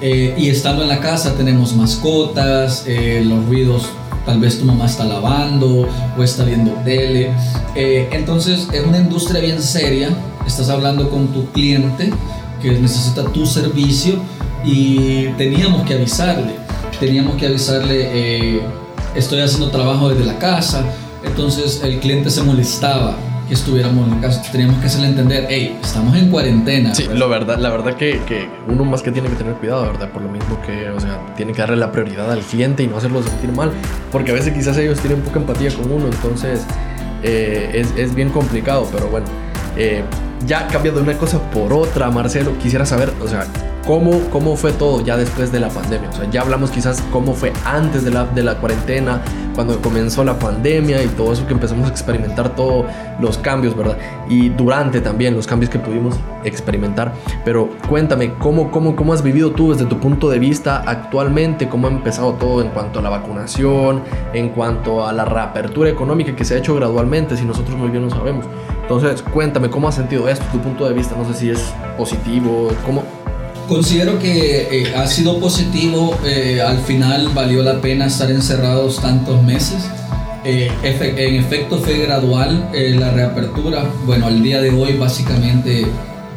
y 0.00 0.48
estando 0.48 0.82
en 0.82 0.88
la 0.88 1.00
casa 1.00 1.34
tenemos 1.36 1.74
mascotas, 1.74 2.84
los 3.24 3.44
ruidos, 3.46 3.86
tal 4.24 4.38
vez 4.38 4.58
tu 4.60 4.64
mamá 4.64 4.86
está 4.86 5.04
lavando 5.04 5.88
o 6.16 6.22
está 6.22 6.44
viendo 6.44 6.70
tele. 6.84 7.32
entonces 7.74 8.68
es 8.72 8.86
una 8.86 8.98
industria 8.98 9.40
bien 9.40 9.60
seria 9.60 10.10
estás 10.46 10.68
hablando 10.68 11.10
con 11.10 11.28
tu 11.28 11.46
cliente 11.52 12.12
que 12.60 12.72
necesita 12.72 13.24
tu 13.24 13.46
servicio 13.46 14.14
y 14.64 15.28
teníamos 15.38 15.86
que 15.86 15.94
avisarle, 15.94 16.54
teníamos 16.98 17.36
que 17.36 17.46
avisarle, 17.46 18.56
eh, 18.58 18.60
estoy 19.14 19.40
haciendo 19.40 19.70
trabajo 19.70 20.10
desde 20.10 20.24
la 20.24 20.38
casa, 20.38 20.84
entonces 21.24 21.80
el 21.82 21.98
cliente 22.00 22.30
se 22.30 22.42
molestaba 22.42 23.16
que 23.48 23.54
estuviéramos 23.54 24.06
en 24.12 24.20
casa, 24.20 24.42
teníamos 24.52 24.78
que 24.78 24.86
hacerle 24.86 25.08
entender, 25.08 25.46
hey, 25.48 25.76
estamos 25.82 26.14
en 26.16 26.30
cuarentena. 26.30 26.94
Sí, 26.94 27.08
lo 27.12 27.28
verdad, 27.28 27.58
la 27.58 27.70
verdad 27.70 27.96
que, 27.96 28.20
que, 28.26 28.48
uno 28.68 28.84
más 28.84 29.02
que 29.02 29.10
tiene 29.10 29.28
que 29.28 29.34
tener 29.34 29.54
cuidado, 29.54 29.86
¿verdad? 29.86 30.10
Por 30.10 30.22
lo 30.22 30.28
mismo 30.28 30.60
que, 30.62 30.88
o 30.90 31.00
sea, 31.00 31.34
tiene 31.36 31.52
que 31.52 31.58
darle 31.58 31.76
la 31.76 31.90
prioridad 31.90 32.30
al 32.30 32.40
cliente 32.40 32.82
y 32.84 32.86
no 32.86 32.98
hacerlo 32.98 33.22
sentir 33.22 33.50
mal, 33.52 33.72
porque 34.12 34.30
a 34.30 34.34
veces 34.34 34.54
quizás 34.54 34.76
ellos 34.76 35.00
tienen 35.00 35.22
poca 35.22 35.40
empatía 35.40 35.70
con 35.74 35.90
uno, 35.90 36.06
entonces 36.06 36.64
eh, 37.22 37.70
es, 37.74 37.88
es 37.96 38.14
bien 38.14 38.30
complicado, 38.30 38.86
pero 38.92 39.08
bueno. 39.08 39.26
Eh, 39.76 40.04
ya 40.46 40.66
cambiando 40.68 41.00
una 41.00 41.16
cosa 41.16 41.38
por 41.50 41.72
otra, 41.72 42.10
Marcelo, 42.10 42.56
quisiera 42.58 42.86
saber, 42.86 43.12
o 43.22 43.28
sea, 43.28 43.46
¿cómo, 43.86 44.20
cómo 44.30 44.56
fue 44.56 44.72
todo 44.72 45.04
ya 45.04 45.16
después 45.16 45.52
de 45.52 45.60
la 45.60 45.68
pandemia. 45.68 46.08
O 46.10 46.12
sea, 46.12 46.30
ya 46.30 46.42
hablamos 46.42 46.70
quizás 46.70 47.02
cómo 47.12 47.34
fue 47.34 47.52
antes 47.64 48.04
de 48.04 48.10
la, 48.10 48.24
de 48.24 48.42
la 48.42 48.56
cuarentena, 48.56 49.20
cuando 49.54 49.80
comenzó 49.80 50.24
la 50.24 50.38
pandemia 50.38 51.02
y 51.02 51.08
todo 51.08 51.32
eso 51.32 51.46
que 51.46 51.52
empezamos 51.52 51.88
a 51.88 51.90
experimentar 51.90 52.54
todos 52.54 52.86
los 53.20 53.36
cambios, 53.38 53.76
¿verdad? 53.76 53.98
Y 54.28 54.48
durante 54.48 55.00
también 55.00 55.34
los 55.34 55.46
cambios 55.46 55.70
que 55.70 55.78
pudimos 55.78 56.16
experimentar. 56.44 57.12
Pero 57.44 57.68
cuéntame, 57.88 58.34
¿cómo, 58.34 58.70
cómo, 58.70 58.96
cómo 58.96 59.12
has 59.12 59.22
vivido 59.22 59.50
tú 59.50 59.72
desde 59.72 59.86
tu 59.86 59.98
punto 59.98 60.30
de 60.30 60.38
vista 60.38 60.82
actualmente? 60.86 61.68
¿Cómo 61.68 61.88
ha 61.88 61.90
empezado 61.90 62.32
todo 62.34 62.62
en 62.62 62.68
cuanto 62.68 63.00
a 63.00 63.02
la 63.02 63.10
vacunación, 63.10 64.02
en 64.32 64.50
cuanto 64.50 65.06
a 65.06 65.12
la 65.12 65.24
reapertura 65.24 65.90
económica 65.90 66.34
que 66.34 66.44
se 66.44 66.54
ha 66.54 66.58
hecho 66.58 66.74
gradualmente, 66.74 67.36
si 67.36 67.44
nosotros 67.44 67.76
muy 67.76 67.90
bien 67.90 68.04
lo 68.04 68.10
sabemos? 68.10 68.46
Entonces, 68.92 69.22
cuéntame, 69.22 69.70
¿cómo 69.70 69.86
has 69.86 69.94
sentido 69.94 70.28
esto, 70.28 70.44
tu 70.50 70.58
punto 70.58 70.84
de 70.84 70.92
vista? 70.92 71.14
No 71.14 71.24
sé 71.24 71.38
si 71.38 71.48
es 71.48 71.60
positivo, 71.96 72.72
¿cómo? 72.84 73.04
Considero 73.68 74.18
que 74.18 74.82
eh, 74.82 74.96
ha 74.96 75.06
sido 75.06 75.38
positivo, 75.38 76.18
eh, 76.24 76.60
al 76.60 76.78
final 76.78 77.28
valió 77.32 77.62
la 77.62 77.80
pena 77.80 78.06
estar 78.06 78.28
encerrados 78.32 79.00
tantos 79.00 79.40
meses. 79.44 79.88
Eh, 80.44 80.72
en 80.82 81.34
efecto 81.36 81.78
fue 81.78 81.98
gradual 81.98 82.68
la 82.72 83.12
reapertura. 83.12 83.84
Bueno, 84.06 84.26
al 84.26 84.42
día 84.42 84.60
de 84.60 84.70
hoy 84.70 84.94
básicamente 84.94 85.86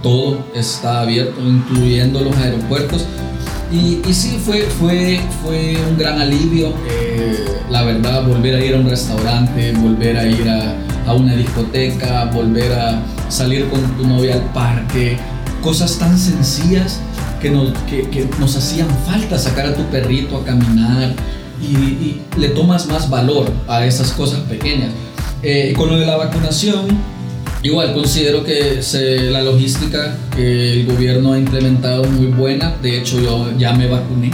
todo 0.04 0.46
está 0.54 1.02
abierto, 1.02 1.42
incluyendo 1.42 2.20
los 2.20 2.38
aeropuertos. 2.38 3.04
Y 3.72 4.14
sí, 4.14 4.40
fue, 4.46 4.62
fue, 4.62 5.20
fue 5.44 5.76
un 5.90 5.98
gran 5.98 6.22
alivio, 6.22 6.72
la 7.72 7.82
verdad, 7.82 8.28
volver 8.28 8.54
a 8.54 8.64
ir 8.64 8.76
a 8.76 8.78
un 8.78 8.88
restaurante, 8.88 9.72
volver 9.72 10.18
a 10.18 10.28
ir 10.28 10.48
a, 10.48 10.76
a 11.06 11.14
una 11.14 11.36
discoteca, 11.36 12.26
volver 12.26 12.74
a 12.74 13.02
salir 13.30 13.68
con 13.70 13.82
tu 13.98 14.08
novia 14.08 14.36
al 14.36 14.54
parque, 14.54 15.18
cosas 15.62 15.98
tan 15.98 16.18
sencillas 16.18 17.00
que 17.42 17.50
nos, 17.50 17.74
que, 17.90 18.28
nos 18.40 18.56
hacían 18.56 18.88
falta, 19.06 19.38
sacar 19.38 19.68
a 19.68 19.76
tu 19.76 19.84
perrito 19.86 20.38
a 20.38 20.46
caminar 20.46 21.14
y, 21.62 22.22
le 22.38 22.50
tomas 22.50 22.88
más 22.88 23.10
valor 23.10 23.52
a 23.68 23.86
esas 23.86 24.12
cosas 24.12 24.40
pequeñas. 24.42 24.92
Eh, 25.42 25.74
con 25.76 25.90
lo 25.90 25.98
de 25.98 26.06
la 26.06 26.18
vacunación, 26.18 26.88
igual 27.64 27.94
considero 27.94 28.44
que 28.44 28.82
la 29.32 29.42
logística 29.42 30.18
que 30.36 30.74
el 30.74 30.86
gobierno 30.86 31.34
ha 31.34 31.38
implementado 31.38 32.04
es 32.04 32.12
muy 32.12 32.28
buena, 32.28 32.76
de 32.82 32.98
hecho 32.98 33.20
yo 33.20 33.52
ya 33.58 33.74
me 33.74 33.88
vacuné 33.88 34.32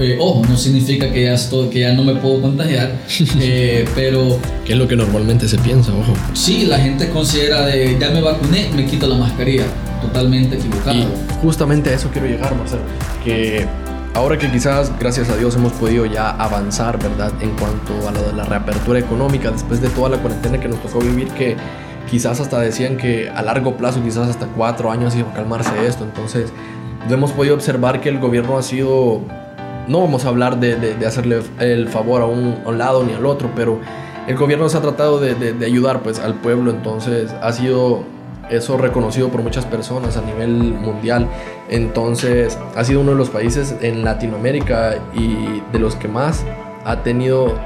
eh, 0.00 0.16
ojo, 0.18 0.42
no 0.48 0.56
significa 0.56 1.10
que 1.12 1.24
ya, 1.24 1.34
estoy, 1.34 1.68
que 1.68 1.80
ya 1.80 1.92
no 1.92 2.02
me 2.02 2.14
puedo 2.14 2.40
contagiar, 2.40 2.96
eh, 3.40 3.84
pero... 3.94 4.38
¿Qué 4.64 4.72
es 4.72 4.78
lo 4.78 4.88
que 4.88 4.96
normalmente 4.96 5.48
se 5.48 5.58
piensa, 5.58 5.92
ojo? 5.92 6.14
Sí, 6.32 6.66
la 6.66 6.78
gente 6.78 7.10
considera 7.10 7.66
de 7.66 7.96
ya 7.98 8.10
me 8.10 8.20
vacuné, 8.20 8.70
me 8.74 8.86
quito 8.86 9.06
la 9.06 9.16
mascarilla. 9.16 9.64
Totalmente 10.00 10.56
equivocado. 10.56 10.98
Y 10.98 11.06
justamente 11.42 11.90
a 11.90 11.94
eso 11.94 12.08
quiero 12.10 12.26
llegar, 12.26 12.54
Marcelo. 12.54 12.82
Que 13.22 13.66
ahora 14.14 14.38
que 14.38 14.50
quizás, 14.50 14.90
gracias 14.98 15.28
a 15.28 15.36
Dios, 15.36 15.54
hemos 15.56 15.72
podido 15.74 16.06
ya 16.06 16.30
avanzar, 16.30 16.98
¿verdad? 16.98 17.32
En 17.40 17.50
cuanto 17.50 17.92
a 18.08 18.12
de 18.12 18.32
la 18.32 18.44
reapertura 18.44 18.98
económica, 18.98 19.50
después 19.50 19.80
de 19.82 19.88
toda 19.90 20.08
la 20.08 20.18
cuarentena 20.18 20.58
que 20.58 20.68
nos 20.68 20.82
tocó 20.82 21.00
vivir, 21.00 21.28
que 21.28 21.56
quizás 22.10 22.40
hasta 22.40 22.58
decían 22.60 22.96
que 22.96 23.28
a 23.28 23.42
largo 23.42 23.76
plazo, 23.76 24.02
quizás 24.02 24.28
hasta 24.28 24.46
cuatro 24.46 24.90
años 24.90 25.14
iba 25.14 25.30
a 25.30 25.34
calmarse 25.34 25.70
esto. 25.86 26.04
Entonces, 26.04 26.50
hemos 27.08 27.32
podido 27.32 27.54
observar 27.54 28.00
que 28.00 28.08
el 28.08 28.18
gobierno 28.18 28.58
ha 28.58 28.62
sido 28.62 29.20
no 29.90 30.00
vamos 30.00 30.24
a 30.24 30.28
hablar 30.28 30.60
de, 30.60 31.04
hacerle 31.04 31.42
el 31.58 31.88
favor 31.88 32.22
a 32.22 32.26
un, 32.26 32.78
lado 32.78 33.02
ni 33.02 33.12
al 33.12 33.26
otro, 33.26 33.50
pero 33.56 33.80
el 34.28 34.36
gobierno 34.36 34.68
se 34.68 34.78
ha 34.78 34.80
tratado 34.80 35.18
de, 35.18 35.66
ayudar 35.66 36.00
pues, 36.02 36.20
al 36.20 36.34
pueblo, 36.34 36.70
entonces 36.70 37.34
ha 37.42 37.52
sido 37.52 38.04
eso 38.50 38.76
reconocido 38.76 39.30
por 39.30 39.42
muchas 39.42 39.66
personas 39.66 40.16
a 40.16 40.22
nivel 40.22 40.52
mundial. 40.52 41.28
Entonces 41.68 42.56
ha 42.76 42.84
sido 42.84 43.00
uno 43.00 43.12
de 43.12 43.16
los 43.16 43.30
países 43.30 43.74
en 43.80 44.04
Latinoamérica 44.04 44.94
y 45.12 45.60
de 45.72 45.78
los 45.80 45.96
que 45.96 46.06
más 46.06 46.44
ha 46.84 47.02
tenido 47.02 47.58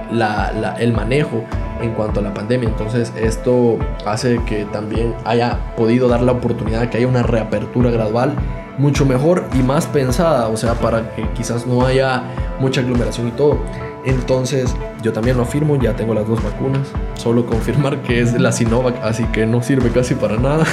el 0.79 0.93
manejo 0.93 1.45
en 1.83 1.93
cuanto 1.93 2.21
a 2.21 2.23
la 2.23 2.33
pandemia. 2.33 2.71
Entonces 2.71 3.13
esto 3.17 3.79
hace 4.07 4.41
que 4.47 4.65
también 4.67 5.15
haya 5.25 5.75
podido 5.77 6.09
dar 6.09 6.23
la 6.23 6.33
oportunidad 6.33 6.81
de 6.81 6.91
que 6.91 6.99
haya 6.99 7.09
una 7.09 7.23
reapertura 7.23 7.91
gradual 7.91 8.35
mucho 8.79 9.05
mejor 9.05 9.45
y 9.55 9.63
más 9.63 9.87
pensada, 9.87 10.49
o 10.49 10.57
sea, 10.57 10.75
para 10.75 11.15
que 11.15 11.29
quizás 11.31 11.67
no 11.67 11.85
haya 11.85 12.25
mucha 12.61 12.81
aglomeración 12.81 13.29
y 13.29 13.31
todo. 13.33 13.59
Entonces, 14.05 14.75
yo 15.03 15.13
también 15.13 15.37
lo 15.37 15.45
afirmo, 15.45 15.77
ya 15.77 15.97
tengo 15.97 16.13
las 16.13 16.29
dos 16.29 16.43
vacunas, 16.43 16.87
solo 17.15 17.47
confirmar 17.47 18.03
que 18.03 18.21
es 18.21 18.39
la 18.39 18.53
Sinovac, 18.53 19.03
así 19.03 19.25
que 19.27 19.47
no 19.47 19.63
sirve 19.63 19.91
casi 19.91 20.15
para 20.15 20.37
nada. 20.37 20.65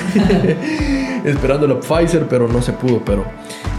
Esperando 1.24 1.68
la 1.68 1.80
Pfizer, 1.80 2.28
pero 2.28 2.48
no 2.48 2.62
se 2.62 2.74
pudo, 2.74 3.02
pero 3.06 3.24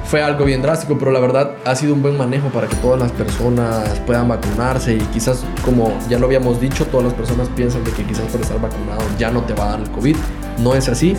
fue 0.04 0.22
algo 0.22 0.44
bien 0.44 0.62
drástico, 0.62 0.96
pero 0.98 1.10
la 1.10 1.20
verdad 1.20 1.52
ha 1.64 1.74
sido 1.74 1.94
un 1.94 2.02
buen 2.02 2.16
manejo 2.16 2.48
para 2.48 2.66
que 2.66 2.76
todas 2.76 3.00
las 3.00 3.10
personas 3.12 3.98
puedan 4.06 4.28
vacunarse 4.28 4.94
y 4.94 4.98
quizás, 5.12 5.44
como 5.64 5.90
ya 6.08 6.18
lo 6.18 6.26
habíamos 6.26 6.60
dicho, 6.60 6.86
todas 6.86 7.06
las 7.06 7.14
personas 7.14 7.48
piensan 7.56 7.82
de 7.82 7.92
que 7.92 8.04
quizás 8.04 8.26
por 8.30 8.40
estar 8.40 8.60
vacunado 8.60 9.00
ya 9.18 9.30
no 9.30 9.42
te 9.42 9.54
va 9.54 9.64
a 9.64 9.70
dar 9.72 9.80
el 9.80 9.90
COVID. 9.90 10.16
No 10.58 10.74
es 10.74 10.88
así. 10.88 11.16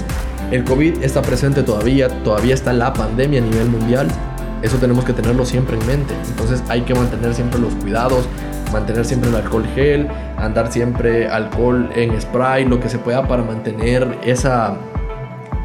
El 0.54 0.64
COVID 0.66 1.02
está 1.02 1.24
presente 1.24 1.64
todavía, 1.64 2.10
todavía 2.24 2.54
está 2.54 2.74
la 2.74 2.94
pandemia 2.94 3.42
a 3.42 3.44
nivel 3.44 3.70
mundial. 3.70 4.08
Eso 4.62 4.78
tenemos 4.78 5.04
que 5.04 5.12
tenerlo 5.12 5.48
siempre 5.48 5.80
en 5.80 5.88
mente. 5.88 6.14
Entonces 6.30 6.62
hay 6.70 6.82
que 6.82 6.94
mantener 6.94 7.34
siempre 7.34 7.60
los 7.60 7.74
cuidados, 7.74 8.28
mantener 8.72 9.04
siempre 9.04 9.32
el 9.32 9.36
alcohol 9.36 9.66
gel, 9.74 10.08
andar 10.38 10.72
siempre 10.72 11.28
alcohol 11.28 11.90
en 11.96 12.22
spray, 12.22 12.66
lo 12.66 12.80
que 12.80 12.88
se 12.88 13.00
pueda 13.00 13.28
para 13.28 13.42
mantener 13.42 14.20
esa, 14.24 14.78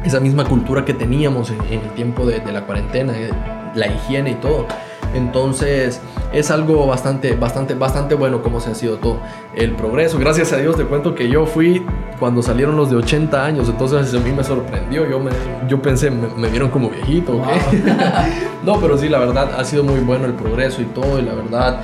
esa 0.03 0.19
misma 0.19 0.45
cultura 0.45 0.83
que 0.83 0.95
teníamos 0.95 1.51
en, 1.51 1.61
el 1.69 1.93
tiempo 1.93 2.25
de, 2.25 2.41
la 2.51 2.65
cuarentena, 2.65 3.13
eh, 3.15 3.29
la 3.75 3.85
higiene 3.85 4.31
y 4.31 4.35
todo. 4.41 4.65
Entonces 5.13 6.01
es 6.31 6.51
algo 6.51 6.85
bastante, 6.85 7.35
bastante, 7.35 7.73
bastante 7.73 8.15
bueno 8.15 8.41
como 8.43 8.59
se 8.59 8.71
ha 8.71 8.75
sido 8.75 8.97
todo 8.97 9.19
el 9.55 9.75
progreso. 9.75 10.19
Gracias 10.19 10.53
a 10.53 10.57
Dios 10.57 10.77
te 10.77 10.85
cuento 10.85 11.15
que 11.15 11.29
yo 11.29 11.45
fui 11.45 11.85
cuando 12.19 12.41
salieron 12.41 12.75
los 12.75 12.89
de 12.89 12.97
80 12.97 13.43
años, 13.45 13.69
entonces 13.69 14.13
a 14.13 14.19
mí 14.19 14.31
me 14.31 14.43
sorprendió. 14.43 15.09
Yo, 15.09 15.19
me, 15.19 15.31
yo 15.67 15.81
pensé, 15.81 16.11
me, 16.11 16.49
vieron 16.49 16.69
como 16.69 16.89
viejito, 16.89 17.41
no, 18.63 18.79
pero 18.79 18.97
sí, 18.97 19.09
la 19.09 19.19
verdad 19.19 19.51
ha 19.57 19.63
sido 19.63 19.83
muy 19.83 19.99
bueno 20.01 20.25
el 20.25 20.33
progreso 20.33 20.81
y 20.81 20.85
todo, 20.85 21.19
y 21.19 21.23
la 21.23 21.33
verdad 21.33 21.81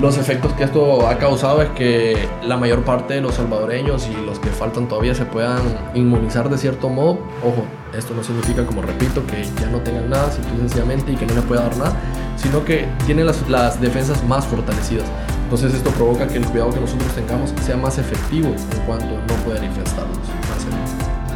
los 0.00 0.16
efectos 0.16 0.52
que 0.52 0.64
esto 0.64 1.08
ha 1.08 1.18
causado 1.18 1.60
es 1.60 1.70
que 1.70 2.16
la 2.44 2.56
mayor 2.56 2.84
parte 2.84 3.14
de 3.14 3.20
los 3.20 3.34
salvadoreños 3.34 4.08
y 4.08 4.14
los 4.24 4.38
que 4.38 4.48
faltan 4.50 4.86
todavía 4.86 5.14
se 5.14 5.24
puedan 5.24 5.60
inmunizar 5.94 6.48
de 6.48 6.56
cierto 6.56 6.88
modo. 6.88 7.18
Ojo, 7.42 7.64
esto 7.96 8.14
no 8.14 8.22
significa, 8.22 8.64
como 8.64 8.82
repito, 8.82 9.26
que 9.26 9.42
ya 9.60 9.66
no 9.70 9.80
tengan 9.80 10.08
nada, 10.08 10.30
sencillamente, 10.30 11.12
y 11.12 11.16
que 11.16 11.26
no 11.26 11.34
le 11.34 11.42
pueda 11.42 11.62
dar 11.62 11.76
nada, 11.76 11.96
sino 12.36 12.64
que 12.64 12.86
tienen 13.06 13.26
las, 13.26 13.80
defensas 13.80 14.22
más 14.24 14.46
fortalecidas. 14.46 15.06
Entonces 15.44 15.74
esto 15.74 15.90
provoca 15.90 16.28
que 16.28 16.36
el 16.36 16.46
cuidado 16.46 16.70
que 16.70 16.80
nosotros 16.80 17.10
tengamos 17.14 17.52
sea 17.62 17.76
más 17.76 17.98
efectivo 17.98 18.48
en 18.48 18.80
cuanto 18.86 19.06
no 19.06 19.34
poder 19.44 19.64
infestarnos. 19.64 20.18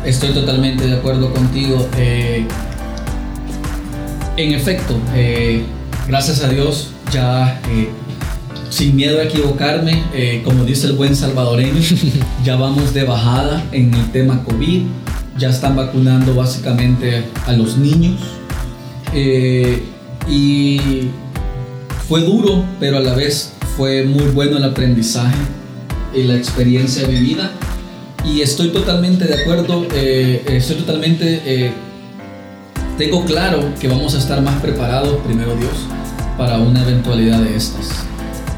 Estoy 0.04 0.34
totalmente 0.34 0.86
de 0.86 0.98
acuerdo 0.98 1.32
contigo. 1.32 1.88
Eh, 1.96 2.46
en 4.36 4.54
efecto, 4.54 4.96
eh, 5.14 5.64
gracias 6.06 6.42
a 6.44 6.48
Dios 6.48 6.92
ya 7.12 7.60
eh, 7.68 7.90
sin 8.72 8.96
miedo 8.96 9.20
a 9.20 9.24
equivocarme, 9.24 10.02
eh, 10.14 10.40
como 10.42 10.64
dice 10.64 10.86
el 10.86 10.94
buen 10.94 11.14
salvadoreño, 11.14 11.78
ya 12.44 12.56
vamos 12.56 12.94
de 12.94 13.04
bajada 13.04 13.62
en 13.70 13.92
el 13.92 14.10
tema 14.12 14.42
COVID. 14.44 14.84
ya 15.38 15.50
están 15.50 15.76
vacunando 15.76 16.34
básicamente 16.34 17.24
a 17.46 17.52
los 17.52 17.76
niños. 17.76 18.20
Eh, 19.14 19.82
y 20.26 20.80
fue 22.08 22.22
duro, 22.22 22.64
pero 22.80 22.96
a 22.96 23.00
la 23.00 23.14
vez 23.14 23.52
fue 23.76 24.04
muy 24.04 24.24
bueno 24.30 24.56
el 24.56 24.64
aprendizaje 24.64 25.36
y 26.14 26.22
la 26.22 26.36
experiencia 26.36 27.06
vivida. 27.06 27.50
Y 28.24 28.40
estoy 28.40 28.68
totalmente 28.68 29.26
de 29.26 29.34
acuerdo, 29.34 29.86
eh, 29.94 30.42
estoy 30.46 30.76
totalmente, 30.76 31.72
tengo 32.96 33.24
claro 33.26 33.74
que 33.78 33.88
vamos 33.88 34.14
a 34.14 34.18
estar 34.18 34.40
más 34.40 34.62
preparados, 34.62 35.18
primero 35.26 35.56
Dios, 35.56 35.72
para 36.38 36.58
una 36.58 36.82
eventualidad 36.82 37.40
de 37.40 37.56
estas. 37.56 38.06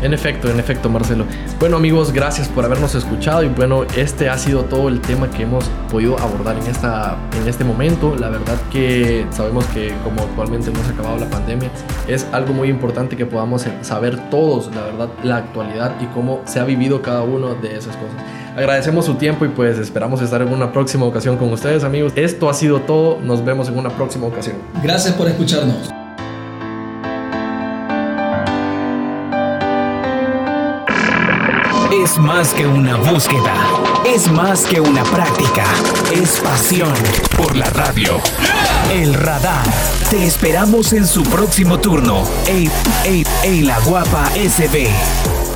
En 0.04 0.12
efecto, 0.12 0.50
en 0.50 0.60
efecto, 0.60 0.90
Marcelo. 0.90 1.24
Bueno, 1.58 1.78
amigos, 1.78 2.12
gracias 2.12 2.46
por 2.46 2.62
habernos 2.66 2.94
escuchado 2.94 3.42
y 3.42 3.48
bueno, 3.48 3.84
este 3.96 4.28
ha 4.28 4.36
sido 4.36 4.64
todo 4.64 4.88
el 4.90 5.00
tema 5.00 5.30
que 5.30 5.44
hemos 5.44 5.64
podido 5.90 6.18
abordar 6.18 6.58
en, 6.58 6.66
esta, 6.66 7.16
en 7.40 7.48
este 7.48 7.64
momento. 7.64 8.14
La 8.14 8.28
verdad 8.28 8.58
que 8.70 9.24
sabemos 9.30 9.64
que 9.68 9.94
como 10.04 10.20
actualmente 10.20 10.70
no 10.70 10.78
se 10.84 10.90
ha 10.90 10.92
acabado 10.92 11.16
la 11.16 11.30
pandemia, 11.30 11.70
es 12.06 12.26
algo 12.32 12.52
muy 12.52 12.68
importante 12.68 13.16
que 13.16 13.24
podamos 13.24 13.66
saber 13.80 14.28
todos, 14.28 14.66
la 14.74 14.82
verdad, 14.82 15.08
la 15.22 15.38
actualidad 15.38 15.94
y 15.98 16.04
cómo 16.08 16.42
se 16.44 16.60
ha 16.60 16.64
vivido 16.64 17.00
cada 17.00 17.22
uno 17.22 17.54
de 17.54 17.74
esas 17.74 17.96
cosas. 17.96 18.16
Agradecemos 18.54 19.06
su 19.06 19.14
tiempo 19.14 19.46
y 19.46 19.48
pues 19.48 19.78
esperamos 19.78 20.20
estar 20.20 20.42
en 20.42 20.52
una 20.52 20.70
próxima 20.70 21.06
ocasión 21.06 21.38
con 21.38 21.50
ustedes, 21.50 21.82
amigos. 21.82 22.12
Esto 22.14 22.50
ha 22.50 22.54
sido 22.54 22.80
todo. 22.82 23.20
Nos 23.22 23.42
vemos 23.42 23.68
en 23.68 23.78
una 23.78 23.88
próxima 23.88 24.26
ocasión. 24.26 24.56
Gracias 24.82 25.14
por 25.14 25.28
escucharnos. 25.28 26.03
Es 32.04 32.18
más 32.18 32.52
que 32.52 32.66
una 32.66 32.96
búsqueda, 32.96 33.54
es 34.04 34.30
más 34.30 34.66
que 34.66 34.78
una 34.78 35.02
práctica, 35.04 35.64
es 36.12 36.38
pasión 36.38 36.92
por 37.34 37.56
la 37.56 37.64
radio. 37.70 38.20
El 38.92 39.14
radar. 39.14 39.64
Te 40.10 40.26
esperamos 40.26 40.92
en 40.92 41.06
su 41.06 41.22
próximo 41.22 41.80
turno. 41.80 42.24
Ey, 42.46 42.70
ey, 43.06 43.24
ey, 43.42 43.62
la 43.62 43.80
guapa 43.80 44.30
SB. 44.34 45.53